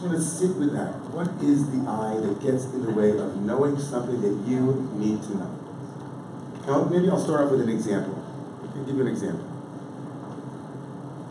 want 0.02 0.18
to 0.18 0.22
sit 0.22 0.56
with 0.58 0.74
that. 0.74 0.98
What 1.14 1.30
is 1.44 1.70
the 1.70 1.86
I 1.90 2.18
that 2.20 2.42
gets 2.42 2.66
in 2.66 2.84
the 2.84 2.92
way 2.92 3.12
of 3.18 3.38
knowing 3.38 3.78
something 3.78 4.22
that 4.22 4.50
you 4.50 4.90
need 4.96 5.22
to 5.24 5.38
know? 5.38 5.58
Now, 6.68 6.84
maybe 6.86 7.10
I'll 7.10 7.22
start 7.22 7.46
off 7.46 7.52
with 7.52 7.62
an 7.62 7.70
example. 7.70 8.18
I'll 8.64 8.84
give 8.84 8.96
you 8.96 9.02
an 9.02 9.08
example. 9.08 9.46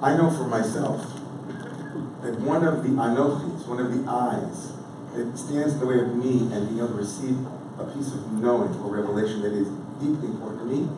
I 0.03 0.17
know 0.17 0.31
for 0.31 0.45
myself 0.45 1.03
that 2.23 2.41
one 2.41 2.65
of 2.65 2.83
the 2.83 2.91
anochis, 2.91 3.67
one 3.67 3.81
of 3.81 3.93
the 3.93 4.11
eyes 4.11 4.73
that 5.15 5.37
stands 5.37 5.75
in 5.75 5.81
the 5.81 5.87
way 5.87 6.01
of 6.01 6.15
me 6.15 6.53
and 6.55 6.69
being 6.69 6.79
able 6.79 6.89
to 6.89 6.95
receive 6.95 7.37
a 7.79 7.85
piece 7.93 8.15
of 8.15 8.33
knowing 8.33 8.75
or 8.81 8.95
revelation 8.95 9.43
that 9.43 9.53
is 9.53 9.69
deeply 9.99 10.29
important 10.29 10.61
to 10.61 10.67
me 10.67 10.89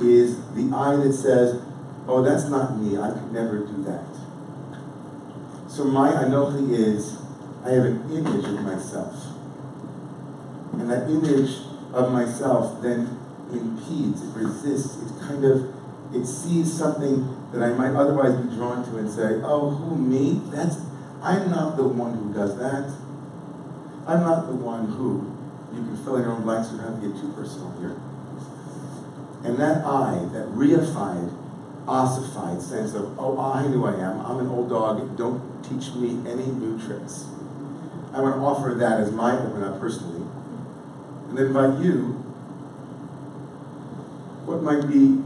is 0.00 0.38
the 0.54 0.74
eye 0.74 0.96
that 0.96 1.12
says, 1.12 1.60
oh, 2.06 2.22
that's 2.22 2.48
not 2.48 2.78
me, 2.78 2.96
I 2.96 3.10
could 3.10 3.32
never 3.32 3.58
do 3.58 3.82
that. 3.84 4.06
So 5.78 5.84
my 5.84 6.10
anochi 6.10 6.72
is, 6.72 7.18
I 7.64 7.70
have 7.70 7.84
an 7.84 8.10
image 8.10 8.44
of 8.46 8.62
myself. 8.64 9.14
And 10.72 10.90
that 10.90 11.08
image 11.08 11.54
of 11.92 12.10
myself 12.10 12.82
then 12.82 13.16
impedes, 13.52 14.24
it 14.24 14.34
resists, 14.34 15.00
it 15.00 15.20
kind 15.20 15.44
of, 15.44 15.72
it 16.12 16.26
sees 16.26 16.76
something 16.76 17.28
that 17.52 17.62
I 17.62 17.74
might 17.74 17.94
otherwise 17.94 18.34
be 18.44 18.56
drawn 18.56 18.84
to 18.90 18.98
and 18.98 19.08
say, 19.08 19.40
oh, 19.44 19.70
who, 19.70 19.94
me? 19.94 20.42
That's, 20.46 20.78
I'm 21.22 21.48
not 21.48 21.76
the 21.76 21.86
one 21.86 22.18
who 22.18 22.34
does 22.34 22.58
that. 22.58 22.92
I'm 24.08 24.22
not 24.22 24.48
the 24.48 24.56
one 24.56 24.86
who, 24.86 25.32
you 25.72 25.84
can 25.84 25.96
fill 25.98 26.16
in 26.16 26.22
your 26.22 26.32
own 26.32 26.42
blanks, 26.42 26.72
you 26.72 26.78
don't 26.78 26.90
have 26.90 27.00
to 27.00 27.08
get 27.08 27.20
too 27.20 27.32
personal 27.34 27.70
here. 27.78 27.94
And 29.44 29.56
that 29.60 29.84
I, 29.84 30.26
that 30.32 30.48
reified, 30.48 31.32
ossified 31.88 32.60
sense 32.60 32.94
of, 32.94 33.18
oh, 33.18 33.36
ah, 33.38 33.64
I 33.64 33.66
know 33.66 33.86
I 33.86 33.94
am, 33.94 34.20
I'm 34.24 34.38
an 34.40 34.48
old 34.48 34.68
dog, 34.68 35.16
don't 35.16 35.40
teach 35.64 35.94
me 35.94 36.20
any 36.30 36.46
new 36.46 36.78
tricks. 36.78 37.24
I 38.12 38.20
want 38.20 38.36
to 38.36 38.40
offer 38.40 38.74
that 38.74 39.00
as 39.00 39.10
my 39.10 39.38
open 39.38 39.64
up 39.64 39.80
personally. 39.80 40.26
And 41.30 41.38
invite 41.38 41.80
you, 41.82 42.14
what 44.44 44.62
might 44.62 44.88
be 44.88 45.22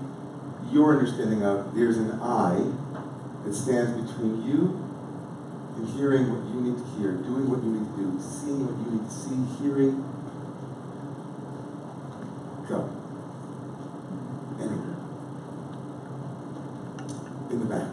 your 0.72 0.98
understanding 0.98 1.42
of 1.42 1.74
there's 1.74 1.96
an 1.96 2.12
I 2.20 2.72
that 3.44 3.54
stands 3.54 4.00
between 4.00 4.46
you 4.46 4.78
and 5.76 5.88
hearing 5.88 6.30
what 6.30 6.42
you 6.54 6.60
need 6.60 6.78
to 6.78 6.84
hear, 6.98 7.12
doing 7.12 7.50
what 7.50 7.62
you 7.62 7.70
need 7.70 7.86
to 7.86 7.96
do, 7.96 8.20
seeing 8.22 8.66
what 8.66 8.78
you 8.78 8.98
need 8.98 9.08
to 9.08 9.14
see, 9.14 9.62
hearing. 9.62 10.04
Go. 12.68 13.01
In 17.52 17.58
the 17.60 17.66
back. 17.66 17.86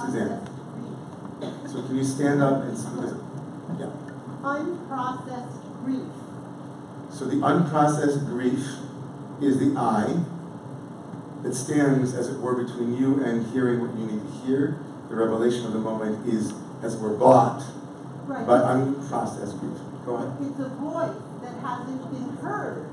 Suzanne. 0.00 0.46
So 1.66 1.82
can 1.82 1.96
you 1.96 2.04
stand 2.04 2.40
up 2.40 2.62
and 2.62 2.78
speak? 2.78 3.18
Yeah. 3.80 3.90
Unprocessed 4.42 5.84
grief. 5.84 6.06
So 7.12 7.24
the 7.24 7.36
unprocessed 7.36 8.26
grief 8.26 8.64
is 9.42 9.58
the 9.58 9.76
I 9.76 10.20
that 11.42 11.54
stands, 11.54 12.14
as 12.14 12.28
it 12.28 12.38
were, 12.38 12.62
between 12.62 12.96
you 12.96 13.24
and 13.24 13.44
hearing 13.48 13.80
what 13.80 13.98
you 13.98 14.06
need 14.06 14.22
to 14.22 14.46
hear. 14.46 14.78
The 15.08 15.16
revelation 15.16 15.66
of 15.66 15.72
the 15.72 15.80
moment 15.80 16.28
is, 16.28 16.52
as 16.82 16.94
it 16.94 17.00
were, 17.00 17.16
blocked 17.16 17.64
Right. 18.26 18.46
by 18.46 18.58
unprocessed 18.60 19.58
grief. 19.58 19.78
Go 20.06 20.14
ahead. 20.16 20.30
It's 20.42 20.60
a 20.60 20.68
voice 20.78 21.16
that 21.42 21.54
hasn't 21.60 22.10
been 22.12 22.36
heard. 22.36 22.86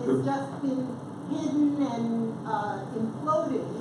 It's 0.00 0.24
just 0.24 0.62
been 0.62 0.96
hidden 1.28 1.82
and 1.82 2.48
uh, 2.48 2.86
imploding. 2.96 3.79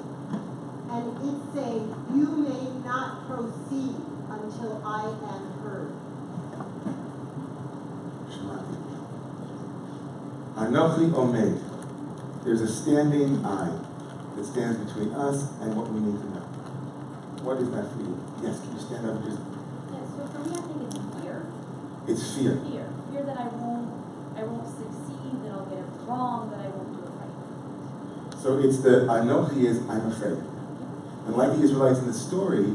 And 0.92 1.18
it 1.18 1.54
saying, 1.54 1.96
you 2.14 2.26
may 2.26 2.86
not 2.86 3.28
proceed 3.28 3.96
until 4.30 4.82
I 4.86 5.04
am 5.06 5.44
heard. 5.62 5.92
Shemati. 8.30 8.76
Anochi 10.58 11.12
Omed. 11.12 11.62
There's 12.44 12.62
a 12.62 12.68
standing 12.68 13.46
I 13.46 13.72
that 14.36 14.46
stands 14.46 14.78
between 14.80 15.14
us 15.14 15.52
and 15.62 15.76
what 15.76 15.90
we 15.92 16.00
need 16.00 16.20
to 16.22 16.30
know. 16.32 16.46
What 17.46 17.58
is 17.58 17.70
that 17.72 17.92
for 17.94 18.00
you? 18.00 18.18
Yes, 18.42 18.60
can 18.62 18.74
you 18.74 18.80
stand 18.80 19.06
up 19.06 19.16
and 19.16 19.26
just, 19.26 19.40
Yeah, 19.40 20.04
so 20.18 20.26
for 20.28 20.40
me, 20.50 20.56
I 20.58 20.62
think 20.62 20.82
it's 20.90 21.22
fear. 21.22 21.46
it's 22.08 22.24
fear. 22.36 22.56
Fear. 22.66 22.86
Fear 23.12 23.24
that 23.26 23.38
I 23.38 23.48
won't, 23.48 23.92
I 24.36 24.44
won't 24.44 24.66
succeed, 24.68 25.44
that 25.44 25.52
I'll 25.52 25.66
get 25.66 25.80
it 25.80 25.86
wrong, 26.08 26.50
that 26.52 26.60
I 26.66 26.70
won't 26.70 26.92
do 26.98 27.04
it 27.06 27.14
right. 27.20 28.42
So 28.42 28.58
it's 28.60 28.80
the 28.80 29.06
Anochi 29.08 29.66
is 29.66 29.80
I'm 29.90 30.08
afraid. 30.12 30.40
And 31.30 31.38
like 31.38 31.56
the 31.56 31.62
Israelites 31.62 32.00
in 32.00 32.08
the 32.08 32.14
story, 32.14 32.74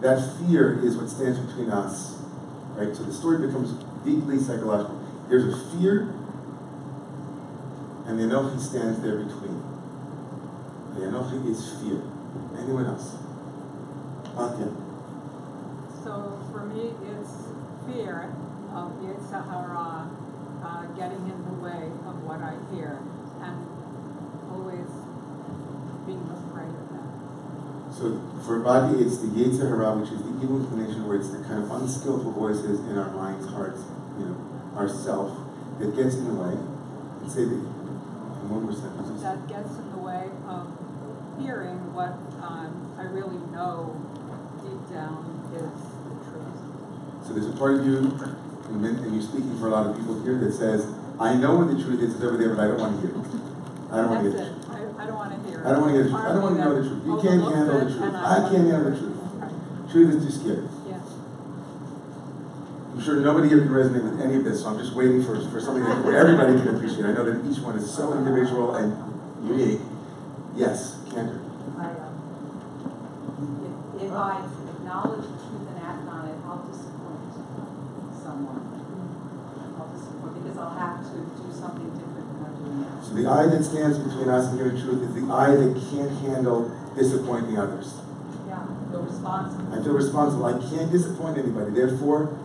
that 0.00 0.38
fear 0.38 0.78
is 0.86 0.96
what 0.96 1.10
stands 1.10 1.40
between 1.40 1.70
us. 1.70 2.22
Right? 2.76 2.94
So 2.94 3.02
the 3.02 3.12
story 3.12 3.44
becomes 3.44 3.72
deeply 4.04 4.38
psychological. 4.38 5.02
There's 5.28 5.52
a 5.52 5.58
fear, 5.72 6.14
and 8.06 8.16
the 8.16 8.30
Anochi 8.30 8.60
stands 8.60 9.02
there 9.02 9.16
between. 9.16 9.60
The 10.94 11.00
Anochi 11.00 11.50
is 11.50 11.68
fear. 11.82 12.00
Anyone 12.56 12.86
else? 12.86 13.16
Okay. 14.38 14.70
So 16.04 16.38
for 16.52 16.66
me, 16.66 16.94
it's 17.10 17.50
fear 17.90 18.30
of 18.70 18.92
Yetzer 19.02 19.42
Hara 19.50 20.08
uh, 20.62 20.86
getting 20.94 21.26
in 21.26 21.42
the 21.42 21.58
way 21.58 21.90
of 22.06 22.22
what 22.22 22.38
I 22.38 22.54
hear 22.72 23.00
and 23.42 23.66
always 24.52 24.86
being 26.06 26.22
afraid 26.30 26.70
of. 26.70 26.93
So 27.94 28.20
for 28.44 28.58
body, 28.58 28.98
it's 28.98 29.18
the 29.18 29.28
Yetzer 29.28 29.70
Hara, 29.70 29.94
which 29.94 30.10
is 30.10 30.18
the 30.18 30.34
evil 30.42 30.58
inclination, 30.58 31.06
where 31.06 31.16
it's 31.16 31.30
the 31.30 31.38
kind 31.46 31.62
of 31.62 31.70
unskillful 31.70 32.34
voices 32.34 32.82
in 32.90 32.98
our 32.98 33.10
minds, 33.14 33.46
hearts, 33.46 33.86
you 34.18 34.26
know, 34.26 34.36
our 34.74 34.88
self, 34.90 35.30
that 35.78 35.94
gets 35.94 36.18
in 36.18 36.26
the 36.26 36.34
way. 36.34 36.58
And 36.58 37.30
say 37.30 37.46
that 37.46 37.54
in 37.54 38.50
one 38.50 38.66
more 38.66 38.74
sentence. 38.74 39.22
That 39.22 39.46
gets 39.46 39.78
in 39.78 39.94
the 39.94 40.02
way 40.02 40.26
of 40.50 40.66
hearing 41.38 41.94
what 41.94 42.18
um, 42.42 42.98
I 42.98 43.06
really 43.06 43.38
know 43.54 43.94
deep 44.66 44.82
down 44.90 45.22
is 45.54 45.70
the 46.10 46.18
truth. 46.26 46.58
So 47.22 47.30
there's 47.30 47.46
a 47.46 47.54
part 47.54 47.78
of 47.78 47.86
you, 47.86 48.10
and, 48.74 49.14
you're 49.14 49.22
speaking 49.22 49.54
for 49.62 49.68
a 49.68 49.70
lot 49.70 49.86
of 49.86 49.94
people 49.94 50.18
here, 50.26 50.34
that 50.42 50.50
says, 50.50 50.90
I 51.22 51.38
know 51.38 51.62
what 51.62 51.70
the 51.70 51.78
truth 51.78 52.02
is, 52.02 52.18
it's 52.18 52.24
over 52.26 52.36
there, 52.36 52.58
but 52.58 52.58
I 52.58 52.74
don't 52.74 52.82
want 52.82 52.98
to 52.98 53.06
hear 53.06 53.14
it. 53.14 53.22
I 53.94 54.02
don't 54.02 54.10
want 54.10 54.26
to 54.26 54.34
hear 54.34 54.50
it. 54.50 54.53
I, 55.04 55.06
I 55.06 55.10
don't 55.10 55.16
want 55.16 55.36
to 55.36 55.50
hear 55.50 55.60
it. 55.60 55.66
I 55.66 55.72
don't 55.72 55.82
want 55.82 55.92
to 55.92 56.00
hear 56.00 56.04
the 56.04 56.08
truth. 56.08 56.24
I 56.24 56.32
don't 56.32 56.42
want 56.42 56.56
to 56.56 56.64
know 56.64 56.72
the 56.80 56.88
truth. 56.88 57.04
You 57.04 57.20
can't 57.20 57.42
handle 57.44 57.76
the 57.76 57.92
truth. 57.92 58.14
I 58.14 58.48
can't 58.48 58.68
handle 58.72 58.88
the 58.90 58.96
truth. 58.96 59.20
Truth 59.92 60.08
is 60.16 60.24
too 60.24 60.32
scary. 60.32 60.64
Yeah. 60.88 60.96
I'm 62.94 63.00
sure 63.04 63.20
nobody 63.20 63.48
here 63.52 63.60
can 63.60 63.68
resonate 63.68 64.00
with 64.02 64.20
any 64.24 64.36
of 64.36 64.44
this, 64.44 64.62
so 64.62 64.68
I'm 64.68 64.78
just 64.78 64.94
waiting 64.96 65.20
for, 65.22 65.36
for 65.50 65.60
something 65.60 65.84
that 65.84 66.06
everybody 66.08 66.56
can 66.56 66.74
appreciate. 66.74 67.04
I 67.04 67.12
know 67.12 67.24
that 67.28 67.44
each 67.44 67.60
one 67.60 67.76
is 67.76 67.84
so 67.92 68.16
individual 68.16 68.74
and 68.76 68.96
unique. 69.44 69.80
Yes, 70.56 70.96
Cantor. 71.12 71.40
I, 71.76 72.00
um, 72.00 72.16
if, 74.00 74.08
if 74.08 74.12
I 74.12 74.40
acknowledge 74.40 75.26
the 75.28 75.36
truth 75.36 75.68
and 75.68 75.84
act 75.84 76.08
on 76.08 76.32
it, 76.32 76.38
I'll 76.48 76.64
disappoint 76.64 77.28
someone. 78.24 78.62
I'll 79.76 79.90
disappoint, 79.92 80.32
because 80.40 80.56
I'll 80.56 80.78
have 80.80 81.04
to 81.04 81.28
do 81.28 81.52
something 81.52 81.92
different 81.92 82.24
than 82.24 82.40
I'm 82.40 82.56
doing 82.56 82.80
now. 82.88 83.03
So 83.14 83.22
the 83.22 83.30
eye 83.30 83.46
that 83.46 83.62
stands 83.62 83.96
between 83.96 84.28
us 84.28 84.50
and 84.50 84.58
hearing 84.58 84.74
truth 84.82 85.02
is 85.06 85.14
the 85.14 85.32
eye 85.32 85.54
that 85.54 85.70
can't 85.94 86.10
handle 86.26 86.66
disappointing 86.98 87.56
others. 87.56 87.94
Yeah, 88.48 88.66
feel 88.90 89.02
responsible. 89.02 89.72
I 89.72 89.84
feel 89.84 89.94
responsible. 89.94 90.46
I 90.46 90.58
can't 90.58 90.90
disappoint 90.90 91.38
anybody. 91.38 91.70
Therefore, 91.70 92.36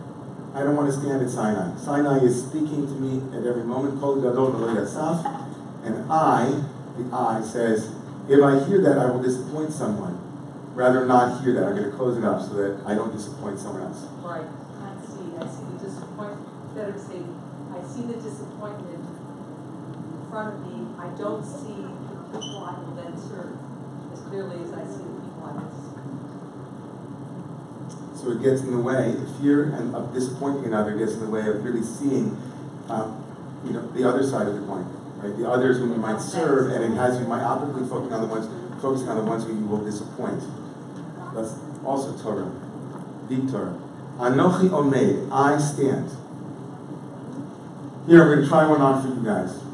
I 0.54 0.62
don't 0.62 0.76
want 0.76 0.86
to 0.86 0.94
stand 0.94 1.22
at 1.22 1.30
Sinai. 1.30 1.74
Sinai 1.76 2.22
is 2.22 2.46
speaking 2.46 2.86
to 2.86 2.94
me 3.02 3.18
at 3.36 3.44
every 3.46 3.64
moment. 3.64 3.98
Kol 3.98 4.22
gadol 4.22 4.52
v'lo 4.52 4.78
yasaf. 4.78 5.26
And 5.82 6.06
I, 6.06 6.62
the 6.96 7.10
I, 7.16 7.42
says, 7.42 7.90
if 8.28 8.38
I 8.38 8.62
hear 8.70 8.80
that, 8.82 8.96
I 8.96 9.10
will 9.10 9.22
disappoint 9.22 9.72
someone. 9.72 10.22
Rather 10.74 11.04
not 11.04 11.42
hear 11.42 11.52
that. 11.54 11.66
I'm 11.66 11.74
going 11.74 11.90
to 11.90 11.96
close 11.96 12.16
it 12.16 12.22
up 12.22 12.42
so 12.42 12.54
that 12.54 12.86
I 12.86 12.94
don't 12.94 13.10
disappoint 13.10 13.58
someone 13.58 13.82
else. 13.82 14.06
Right, 14.22 14.46
I 14.46 14.94
see, 15.02 15.34
I 15.34 15.50
see 15.50 15.66
the 15.66 15.82
disappointment, 15.82 16.76
better 16.76 16.94
say, 16.94 17.26
I 17.74 17.82
see 17.82 18.06
the 18.06 18.14
disappointment 18.22 18.94
in 18.94 18.99
front 20.30 20.54
of 20.54 20.60
me. 20.66 20.86
I 20.98 21.08
don't 21.18 21.44
see 21.44 21.82
the 22.32 22.38
people 22.38 22.64
I 22.64 22.78
will 22.78 22.94
then 22.94 23.18
serve 23.18 23.58
as 24.12 24.20
clearly 24.20 24.62
as 24.62 24.72
I 24.72 24.84
see 24.86 25.02
the 25.02 25.20
people 25.26 25.42
I 25.44 25.52
will 25.58 25.70
serve. 25.74 26.06
So 28.16 28.30
it 28.32 28.42
gets 28.42 28.62
in 28.62 28.70
the 28.70 28.80
way, 28.80 29.16
fear 29.40 29.74
and 29.74 29.94
of 29.94 30.14
disappointing 30.14 30.64
another 30.66 30.96
gets 30.96 31.12
in 31.14 31.20
the 31.20 31.30
way 31.30 31.40
of 31.46 31.64
really 31.64 31.82
seeing, 31.82 32.36
um, 32.88 33.24
you 33.64 33.72
know, 33.72 33.86
the 33.92 34.08
other 34.08 34.22
side 34.22 34.46
of 34.46 34.54
the 34.54 34.60
coin, 34.66 34.86
right? 35.16 35.36
The 35.36 35.48
others 35.50 35.78
whom 35.78 35.92
you 35.92 35.98
might 35.98 36.20
serve, 36.20 36.70
and 36.70 36.84
it 36.84 36.96
has 36.96 37.18
you 37.18 37.26
myopically 37.26 37.88
focusing 37.88 38.12
on 38.12 38.20
the 38.20 38.28
ones, 38.28 38.46
focusing 38.80 39.08
on 39.08 39.16
the 39.16 39.24
ones 39.24 39.44
who 39.44 39.54
you 39.54 39.66
will 39.66 39.84
disappoint. 39.84 40.42
That's 41.34 41.54
also 41.84 42.16
Torah, 42.22 42.50
deep 43.28 43.50
Torah. 43.50 43.74
Anochi 44.18 44.68
Omed, 44.68 45.32
I 45.32 45.58
stand. 45.58 46.10
Here, 48.06 48.22
I'm 48.22 48.28
going 48.28 48.42
to 48.42 48.48
try 48.48 48.66
one 48.66 48.80
on 48.82 49.02
for 49.02 49.08
you 49.08 49.24
guys. 49.24 49.69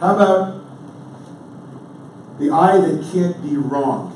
How 0.00 0.16
about 0.16 0.60
the 2.38 2.50
I 2.50 2.78
that 2.78 3.10
can't 3.12 3.42
be 3.42 3.56
wrong? 3.56 4.10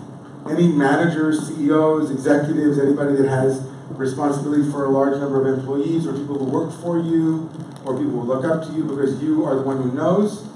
Any 0.50 0.68
managers, 0.68 1.48
CEOs, 1.48 2.10
executives, 2.10 2.78
anybody 2.78 3.16
that 3.16 3.28
has 3.28 3.66
responsibility 3.90 4.70
for 4.70 4.84
a 4.86 4.90
large 4.90 5.18
number 5.18 5.40
of 5.40 5.58
employees, 5.58 6.06
or 6.06 6.12
people 6.12 6.38
who 6.38 6.44
work 6.44 6.72
for 6.80 6.98
you, 6.98 7.50
or 7.84 7.96
people 7.96 8.20
who 8.20 8.22
look 8.22 8.44
up 8.44 8.66
to 8.66 8.72
you 8.72 8.84
because 8.84 9.22
you 9.22 9.44
are 9.44 9.54
the 9.54 9.62
one 9.62 9.82
who 9.82 9.92
knows? 9.92 10.46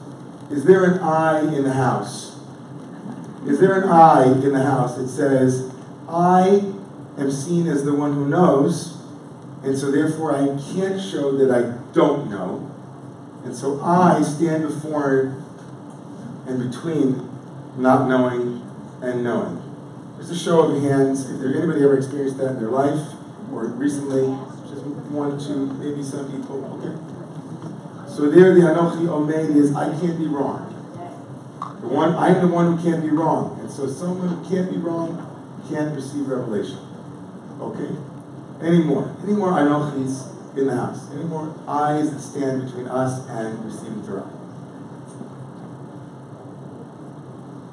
Is 0.51 0.65
there 0.65 0.85
an 0.85 0.99
I 1.01 1.41
in 1.41 1.65
the 1.65 1.73
house? 1.73 2.39
Is 3.47 3.59
there 3.59 3.81
an 3.81 3.89
I 3.89 4.25
in 4.25 4.53
the 4.53 4.63
house 4.63 4.97
that 4.97 5.09
says, 5.09 5.73
I 6.09 6.63
am 7.19 7.31
seen 7.31 7.67
as 7.67 7.85
the 7.85 7.95
one 7.95 8.13
who 8.15 8.29
knows, 8.29 8.99
and 9.63 9.77
so 9.79 9.91
therefore 9.91 10.35
I 10.35 10.47
can't 10.73 11.01
show 11.01 11.37
that 11.37 11.51
I 11.51 11.79
don't 11.93 12.31
know, 12.31 12.72
and 13.45 13.55
so 13.55 13.81
I 13.83 14.23
stand 14.23 14.63
before 14.63 15.43
and 16.47 16.71
between 16.71 17.29
not 17.77 18.09
knowing 18.09 18.63
and 19.03 19.25
knowing. 19.25 19.59
Just 20.19 20.33
a 20.33 20.37
show 20.37 20.61
of 20.61 20.83
hands, 20.83 21.29
if 21.29 21.41
there 21.41 21.57
anybody 21.57 21.83
ever 21.83 21.97
experienced 21.97 22.39
that 22.39 22.53
in 22.53 22.61
their 22.61 22.71
life 22.71 23.15
or 23.53 23.67
recently, 23.67 24.27
just 24.71 24.85
one, 25.11 25.39
two, 25.39 25.67
maybe 25.75 26.03
some 26.03 26.31
people, 26.31 26.65
okay. 26.79 26.97
So 28.09 28.31
there 28.31 28.55
the 28.55 28.61
Anochi 28.61 29.07
Omed 29.09 29.57
is 29.57 29.75
I 29.75 29.89
can't 29.99 30.19
be 30.19 30.27
wrong. 30.27 30.69
The 31.81 31.89
one 31.89 32.15
I'm 32.15 32.41
the 32.41 32.47
one 32.47 32.77
who 32.77 32.83
can't 32.83 33.03
be 33.03 33.11
wrong. 33.11 33.59
And 33.61 33.71
so 33.71 33.89
someone 33.89 34.29
who 34.29 34.49
can't 34.49 34.71
be 34.71 34.77
wrong 34.77 35.19
can't 35.69 35.95
receive 35.95 36.29
revelation. 36.29 36.79
Okay? 37.61 37.97
Any 38.61 38.85
more? 38.85 39.17
Any 39.25 39.33
more 39.33 39.53
Anochis 39.53 40.32
in 40.57 40.67
the 40.67 40.75
house? 40.75 41.11
Any 41.13 41.25
more 41.25 41.55
eyes 41.67 42.11
that 42.11 42.21
stand 42.21 42.67
between 42.67 42.87
us 42.87 43.27
and 43.29 43.65
receiving 43.65 44.07
Torah? 44.07 44.31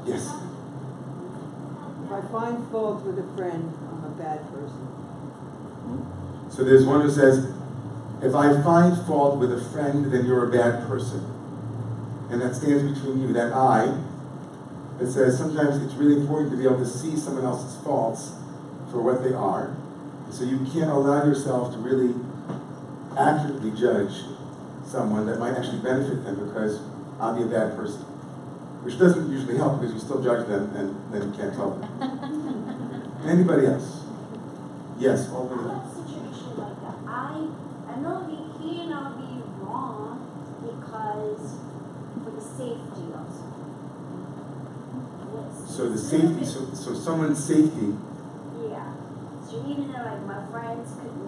Yes. 0.05 0.33
If 2.05 2.11
I 2.11 2.21
find 2.31 2.71
fault 2.71 3.03
with 3.03 3.19
a 3.19 3.35
friend, 3.35 3.73
I'm 3.91 4.03
a 4.05 4.15
bad 4.17 4.41
person. 4.51 4.87
So 6.49 6.63
there's 6.63 6.85
one 6.85 7.01
who 7.01 7.11
says, 7.11 7.53
if 8.21 8.33
I 8.35 8.61
find 8.63 9.05
fault 9.05 9.37
with 9.37 9.53
a 9.53 9.61
friend, 9.71 10.11
then 10.11 10.25
you're 10.25 10.47
a 10.47 10.51
bad 10.51 10.87
person. 10.87 11.23
And 12.31 12.41
that 12.41 12.55
stands 12.55 12.97
between 12.97 13.21
you, 13.21 13.33
that 13.33 13.53
I, 13.53 13.95
that 14.97 15.11
says 15.11 15.37
sometimes 15.37 15.81
it's 15.83 15.93
really 15.93 16.19
important 16.19 16.51
to 16.51 16.57
be 16.57 16.65
able 16.65 16.79
to 16.79 16.85
see 16.85 17.15
someone 17.15 17.45
else's 17.45 17.81
faults 17.83 18.33
for 18.91 19.01
what 19.01 19.23
they 19.23 19.33
are. 19.33 19.75
So 20.31 20.43
you 20.43 20.59
can't 20.71 20.91
allow 20.91 21.25
yourself 21.25 21.73
to 21.73 21.79
really 21.79 22.13
accurately 23.19 23.71
judge 23.71 24.23
someone 24.85 25.25
that 25.27 25.39
might 25.39 25.53
actually 25.55 25.79
benefit 25.79 26.23
them 26.23 26.47
because 26.47 26.79
I'll 27.19 27.35
be 27.35 27.43
a 27.43 27.47
bad 27.47 27.75
person. 27.75 28.01
Which 28.81 28.97
doesn't 28.97 29.29
usually 29.29 29.57
help 29.57 29.79
because 29.81 29.93
you 29.93 29.99
still 29.99 30.23
judge 30.23 30.47
them 30.47 30.73
and 30.75 30.95
then 31.13 31.29
you 31.31 31.37
can't 31.37 31.53
tell 31.53 31.71
them. 31.71 33.19
Anybody 33.27 33.67
else? 33.67 34.05
Yes, 34.97 35.29
over 35.29 35.55
I 35.55 35.63
there. 35.67 35.83
situation 35.91 36.57
like 36.57 36.79
that. 36.81 36.95
I, 37.07 37.47
I 37.91 37.99
know 37.99 38.23
he 38.27 38.39
cannot 38.79 39.17
be 39.19 39.43
wrong 39.59 40.23
because 40.63 41.59
for 42.23 42.31
the 42.31 42.41
safety 42.41 43.03
also. 43.11 43.47
Yes. 45.35 45.75
So 45.75 45.89
the 45.89 45.97
safety, 45.97 46.45
so, 46.45 46.73
so 46.73 46.93
someone's 46.93 47.43
safety, 47.43 47.95
Yeah. 48.63 48.93
So 49.45 49.59
even 49.67 49.91
though 49.91 50.03
like 50.03 50.23
my 50.25 50.45
friends 50.51 50.95
could 50.99 51.11
misunderstood 51.15 51.17
that, 51.17 51.18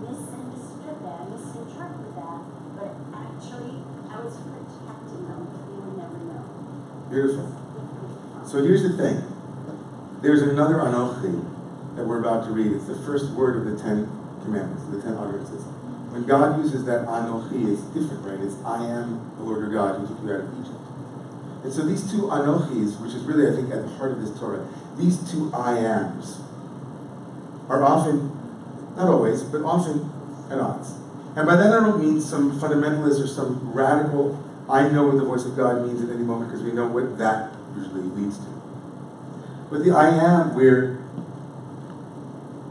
that, 1.90 2.42
but 2.78 2.92
actually 3.16 3.82
I 4.10 4.22
was 4.22 4.36
protecting 4.38 5.26
them 5.26 5.48
because 5.50 5.66
they 5.66 5.80
would 5.82 5.98
never 5.98 6.20
know. 6.30 6.44
beautiful. 7.10 7.48
So 8.46 8.64
here's 8.64 8.84
the 8.84 8.98
thing. 8.98 9.24
There's 10.22 10.42
another 10.42 10.76
Anochi 10.76 11.96
that 11.96 12.06
we're 12.06 12.20
about 12.20 12.46
to 12.46 12.52
read. 12.52 12.72
It's 12.74 12.86
the 12.86 12.96
first 12.96 13.32
word 13.32 13.58
of 13.58 13.66
the 13.66 13.82
Ten 13.82 14.06
Commandments, 14.44 14.86
the 14.86 15.02
Ten 15.02 15.18
Utterances. 15.18 15.64
When 16.12 16.26
God 16.26 16.62
uses 16.62 16.86
that 16.86 17.08
Anochi, 17.08 17.72
it's 17.72 17.82
different, 17.96 18.26
right? 18.26 18.40
It's 18.40 18.56
I 18.66 18.86
am 18.86 19.32
the 19.38 19.44
Lord 19.44 19.60
your 19.62 19.72
God 19.72 20.00
who 20.00 20.08
took 20.08 20.24
you 20.24 20.34
out 20.34 20.42
of 20.42 20.60
Egypt. 20.60 20.78
And 21.64 21.72
so 21.72 21.86
these 21.86 22.10
two 22.10 22.28
Anochis, 22.28 23.00
which 23.02 23.14
is 23.14 23.24
really, 23.24 23.48
I 23.52 23.56
think, 23.56 23.72
at 23.74 23.84
the 23.84 23.90
heart 23.96 24.12
of 24.12 24.22
this 24.22 24.38
Torah, 24.40 24.68
these 24.98 25.18
two 25.32 25.52
I 25.54 25.78
ams 25.78 26.42
are 27.70 27.84
often, 27.84 28.30
not 28.98 29.08
always, 29.08 29.44
but 29.44 29.62
often 29.62 30.12
at 30.52 30.60
odds. 30.60 31.01
And 31.36 31.48
by 31.48 31.56
that 31.56 31.68
I 31.68 31.80
don't 31.80 32.04
mean 32.04 32.20
some 32.20 32.60
fundamentalist 32.60 33.24
or 33.24 33.28
some 33.28 33.72
radical, 33.74 34.44
I 34.70 34.90
know 34.90 35.08
what 35.08 35.18
the 35.18 35.26
voice 35.26 35.46
of 35.46 35.56
God 35.56 35.86
means 35.86 36.02
at 36.02 36.10
any 36.10 36.24
moment 36.24 36.52
because 36.52 36.64
we 36.64 36.72
know 36.72 36.88
what 36.88 37.18
that 37.18 37.54
usually 37.76 38.02
leads 38.02 38.38
to. 38.38 38.62
But 39.70 39.84
the 39.84 39.92
I 39.92 40.10
am 40.10 40.56
we're, 40.56 41.00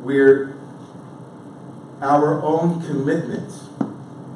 we're 0.03 0.57
our 2.03 2.43
own 2.43 2.83
commitment 2.83 3.51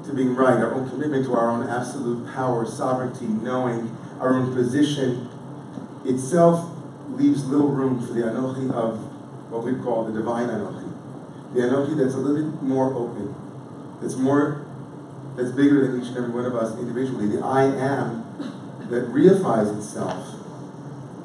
to 0.05 0.13
being 0.15 0.35
right, 0.35 0.57
our 0.57 0.75
own 0.75 0.89
commitment 0.91 1.25
to 1.27 1.35
our 1.35 1.51
own 1.51 1.69
absolute 1.69 2.27
power, 2.35 2.67
sovereignty, 2.67 3.27
knowing 3.27 3.97
our 4.21 4.35
own 4.35 4.55
position 4.55 5.29
itself 6.05 6.71
leaves 7.09 7.45
little 7.47 7.69
room 7.69 8.07
for 8.07 8.13
the 8.13 8.23
Anochi 8.23 8.71
of 8.73 8.99
what 9.51 9.65
we 9.65 9.75
call 9.83 10.05
the 10.05 10.13
divine 10.13 10.49
Anochi. 10.49 10.93
The 11.55 11.61
Anochi 11.61 11.97
that's 11.97 12.15
a 12.15 12.19
little 12.19 12.51
bit 12.51 12.63
more 12.63 12.93
open, 12.95 13.35
that's 14.05 14.17
more, 14.17 14.67
that's 15.35 15.51
bigger 15.51 15.87
than 15.87 16.03
each 16.03 16.09
and 16.09 16.19
every 16.19 16.29
one 16.29 16.45
of 16.45 16.55
us 16.55 16.79
individually. 16.79 17.27
The 17.27 17.43
I 17.43 17.65
am 17.65 18.21
that 18.91 19.09
reifies 19.09 19.75
itself 19.79 20.37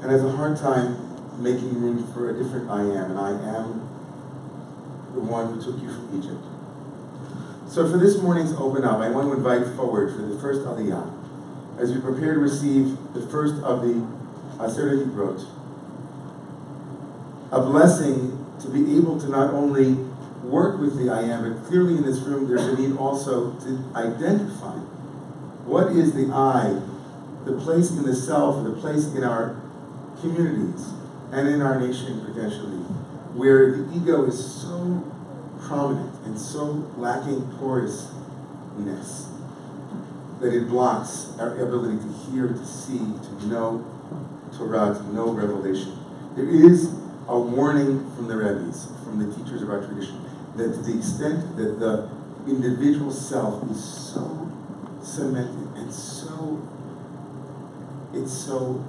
and 0.02 0.10
has 0.10 0.24
a 0.24 0.32
hard 0.32 0.56
time 0.56 1.44
making 1.44 1.82
room 1.82 2.08
for 2.14 2.30
a 2.30 2.42
different 2.42 2.70
I 2.70 2.84
am, 2.84 3.12
and 3.12 3.20
I 3.20 3.32
am 3.32 3.82
the 5.14 5.20
one 5.20 5.54
who 5.54 5.62
took 5.62 5.82
you 5.82 5.90
from 5.90 6.18
Egypt. 6.18 6.42
So 7.68 7.92
for 7.92 7.98
this 7.98 8.18
morning's 8.22 8.54
Open 8.54 8.86
Up, 8.86 9.02
I 9.02 9.10
want 9.10 9.28
to 9.28 9.34
invite 9.34 9.76
forward 9.76 10.16
for 10.16 10.22
the 10.22 10.40
first 10.40 10.62
Aliyah, 10.62 11.12
as 11.80 11.92
we 11.92 12.00
prepare 12.00 12.36
to 12.36 12.40
receive 12.40 12.98
the 13.14 13.22
first 13.28 13.56
of 13.56 13.82
the 13.82 14.08
Aseret 14.58 15.04
Dibrot, 15.04 15.46
a 17.52 17.62
blessing 17.62 18.46
to 18.62 18.70
be 18.70 18.96
able 18.96 19.20
to 19.20 19.28
not 19.28 19.54
only 19.54 20.09
work 20.44 20.80
with 20.80 20.98
the 20.98 21.12
I 21.12 21.22
am, 21.24 21.52
but 21.52 21.66
clearly 21.68 21.98
in 21.98 22.04
this 22.04 22.20
room 22.20 22.48
there's 22.48 22.66
a 22.66 22.76
need 22.80 22.98
also 22.98 23.52
to 23.60 23.84
identify 23.96 24.78
what 25.66 25.92
is 25.92 26.14
the 26.14 26.32
I, 26.34 26.82
the 27.46 27.54
place 27.60 27.92
in 27.92 28.04
the 28.04 28.16
self, 28.16 28.64
the 28.64 28.72
place 28.74 29.06
in 29.14 29.24
our 29.24 29.56
communities 30.22 30.94
and 31.32 31.48
in 31.48 31.62
our 31.62 31.80
nation 31.80 32.26
potentially, 32.26 32.80
where 33.36 33.72
the 33.72 33.96
ego 33.96 34.26
is 34.26 34.62
so 34.62 35.04
prominent 35.62 36.16
and 36.26 36.40
so 36.40 36.92
lacking 36.98 37.48
porousness 37.60 39.30
that 40.40 40.54
it 40.54 40.70
blocks 40.70 41.34
our 41.38 41.54
ability 41.56 41.98
to 41.98 42.32
hear, 42.32 42.48
to 42.48 42.66
see, 42.66 42.98
to 42.98 43.48
know 43.48 43.86
Torah, 44.58 44.94
to 44.94 45.14
know 45.14 45.32
revelation. 45.32 45.98
There 46.36 46.48
is 46.48 46.99
a 47.30 47.40
warning 47.40 48.10
from 48.16 48.28
the 48.28 48.36
rabbis, 48.36 48.88
from 49.04 49.20
the 49.20 49.36
teachers 49.36 49.62
of 49.62 49.70
our 49.70 49.86
tradition, 49.86 50.20
that 50.56 50.74
to 50.74 50.82
the 50.82 50.98
extent 50.98 51.56
that 51.58 51.80
the 51.80 52.10
individual 52.48 53.12
self 53.12 53.70
is 53.70 53.84
so 53.84 54.52
cemented 55.04 55.78
and 55.78 55.94
so 55.94 56.60
it's 58.14 58.34
so 58.34 58.84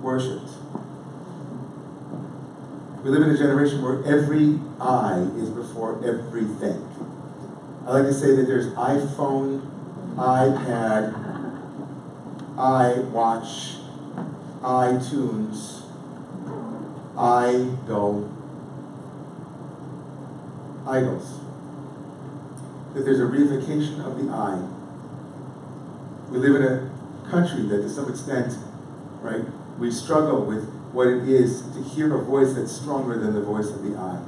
worshipped. 0.00 0.48
We 3.04 3.10
live 3.10 3.22
in 3.22 3.30
a 3.30 3.36
generation 3.36 3.82
where 3.82 4.02
every 4.04 4.58
I 4.80 5.18
is 5.36 5.50
before 5.50 6.02
everything. 6.06 6.88
I 7.86 7.90
like 7.90 8.04
to 8.04 8.14
say 8.14 8.34
that 8.36 8.46
there's 8.46 8.68
iPhone, 8.68 9.60
iPad, 10.16 11.12
iWatch, 12.56 13.81
iTunes, 14.62 15.82
idol, 17.18 18.32
idols. 20.86 21.40
That 22.94 23.04
there's 23.04 23.20
a 23.20 23.24
reification 23.24 24.04
of 24.06 24.22
the 24.22 24.30
I. 24.32 24.62
We 26.30 26.38
live 26.38 26.56
in 26.56 26.62
a 26.62 27.30
country 27.30 27.62
that 27.68 27.82
to 27.82 27.90
some 27.90 28.08
extent, 28.08 28.56
right, 29.20 29.44
we 29.78 29.90
struggle 29.90 30.44
with 30.44 30.68
what 30.92 31.08
it 31.08 31.28
is 31.28 31.62
to 31.74 31.82
hear 31.82 32.14
a 32.14 32.22
voice 32.22 32.52
that's 32.52 32.72
stronger 32.72 33.18
than 33.18 33.34
the 33.34 33.42
voice 33.42 33.70
of 33.70 33.82
the 33.82 33.96
I. 33.96 34.20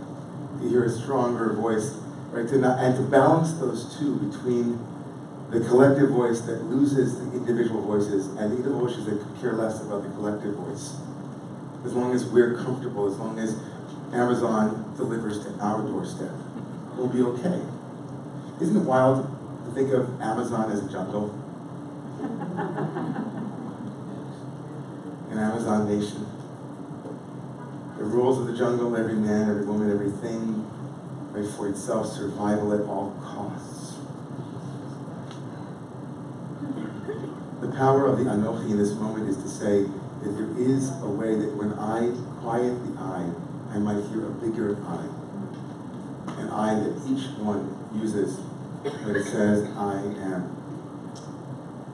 To 0.61 0.69
hear 0.69 0.85
a 0.85 0.91
stronger 0.91 1.53
voice, 1.53 1.95
right? 2.33 2.49
To 2.49 2.59
not, 2.59 2.79
and 2.79 2.97
to 2.97 3.03
balance 3.03 3.53
those 3.55 3.97
two 3.99 4.17
between 4.17 4.79
the 5.51 5.61
collective 5.61 6.11
voice 6.11 6.41
that 6.43 6.65
loses 6.65 7.19
the 7.19 7.37
individual 7.37 7.83
voices 7.83 8.27
and 8.27 8.53
the 8.53 8.57
individual 8.57 8.81
voices 8.81 9.05
that 9.07 9.41
care 9.41 9.53
less 9.53 9.81
about 9.83 10.03
the 10.03 10.09
collective 10.11 10.55
voice. 10.55 10.97
As 11.85 11.93
long 11.93 12.13
as 12.13 12.25
we're 12.25 12.57
comfortable, 12.57 13.07
as 13.07 13.19
long 13.19 13.39
as 13.39 13.57
Amazon 14.13 14.95
delivers 14.97 15.45
to 15.45 15.53
our 15.61 15.83
doorstep, 15.83 16.33
we'll 16.97 17.09
be 17.09 17.23
okay. 17.23 17.61
Isn't 18.61 18.77
it 18.77 18.85
wild 18.85 19.27
to 19.67 19.73
think 19.73 19.93
of 19.93 20.21
Amazon 20.21 20.71
as 20.73 20.85
a 20.85 20.89
jungle? 20.91 21.31
An 25.31 25.39
Amazon 25.39 25.89
nation. 25.89 26.27
The 27.99 28.05
rules 28.05 28.39
of 28.39 28.47
the 28.47 28.57
jungle, 28.57 28.97
every 28.97 29.15
man, 29.15 29.51
every 29.51 29.67
woman, 29.67 29.91
everything, 29.91 30.65
right 31.33 31.49
for 31.57 31.69
itself, 31.69 32.13
survival 32.13 32.73
at 32.73 32.81
all 32.83 33.11
costs. 33.23 33.97
The 37.61 37.64
power 37.77 38.07
of 38.07 38.19
the 38.19 38.25
Anochi 38.25 38.71
in 38.71 38.79
this 38.79 38.93
moment 38.95 39.29
is 39.29 39.37
to 39.39 39.49
say 39.49 39.83
that 39.83 40.31
there 40.31 40.51
is 40.59 40.91
a 41.03 41.09
way 41.11 41.35
that 41.35 41.55
when 41.55 41.75
I 41.75 42.15
quiet 42.41 42.75
the 42.87 42.95
I, 43.01 43.27
I 43.75 43.79
might 43.79 44.05
hear 44.11 44.27
a 44.27 44.31
bigger 44.31 44.79
I. 44.87 45.03
An 46.41 46.51
I 46.51 46.75
that 46.75 46.95
each 47.11 47.27
one 47.39 47.75
uses 47.95 48.39
when 49.05 49.17
it 49.17 49.25
says, 49.25 49.69
I 49.77 49.99
am. 50.23 50.55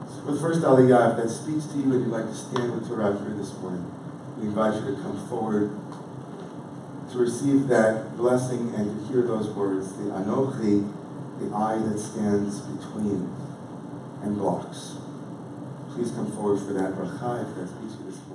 So 0.07 0.21
for 0.25 0.31
the 0.33 0.39
first 0.39 0.61
Aliyah, 0.61 1.17
if 1.17 1.23
that 1.23 1.29
speaks 1.29 1.65
to 1.73 1.77
you 1.77 1.93
and 1.93 2.05
you'd 2.05 2.13
like 2.13 2.25
to 2.25 2.35
stand 2.35 2.73
with 2.73 2.87
Torah 2.87 3.17
here 3.17 3.33
this 3.33 3.53
morning, 3.57 3.85
we 4.37 4.47
invite 4.47 4.75
you 4.75 4.95
to 4.95 5.01
come 5.01 5.17
forward 5.27 5.71
to 7.11 7.17
receive 7.17 7.67
that 7.67 8.15
blessing 8.17 8.73
and 8.75 8.85
to 8.85 9.07
hear 9.11 9.23
those 9.23 9.49
words, 9.49 9.93
the 9.93 10.03
Anochi, 10.13 10.87
the 11.39 11.55
I 11.55 11.77
that 11.77 11.99
stands 11.99 12.61
between 12.61 13.33
and 14.21 14.37
blocks. 14.37 15.00
Please 15.93 16.11
come 16.11 16.31
forward 16.31 16.57
for 16.59 16.71
that 16.73 16.93
bracha 16.93 17.43
if 17.43 17.55
that 17.57 17.67
speaks 17.67 17.95
to 17.95 17.99
you 17.99 18.11
this 18.11 18.19
morning. 18.27 18.30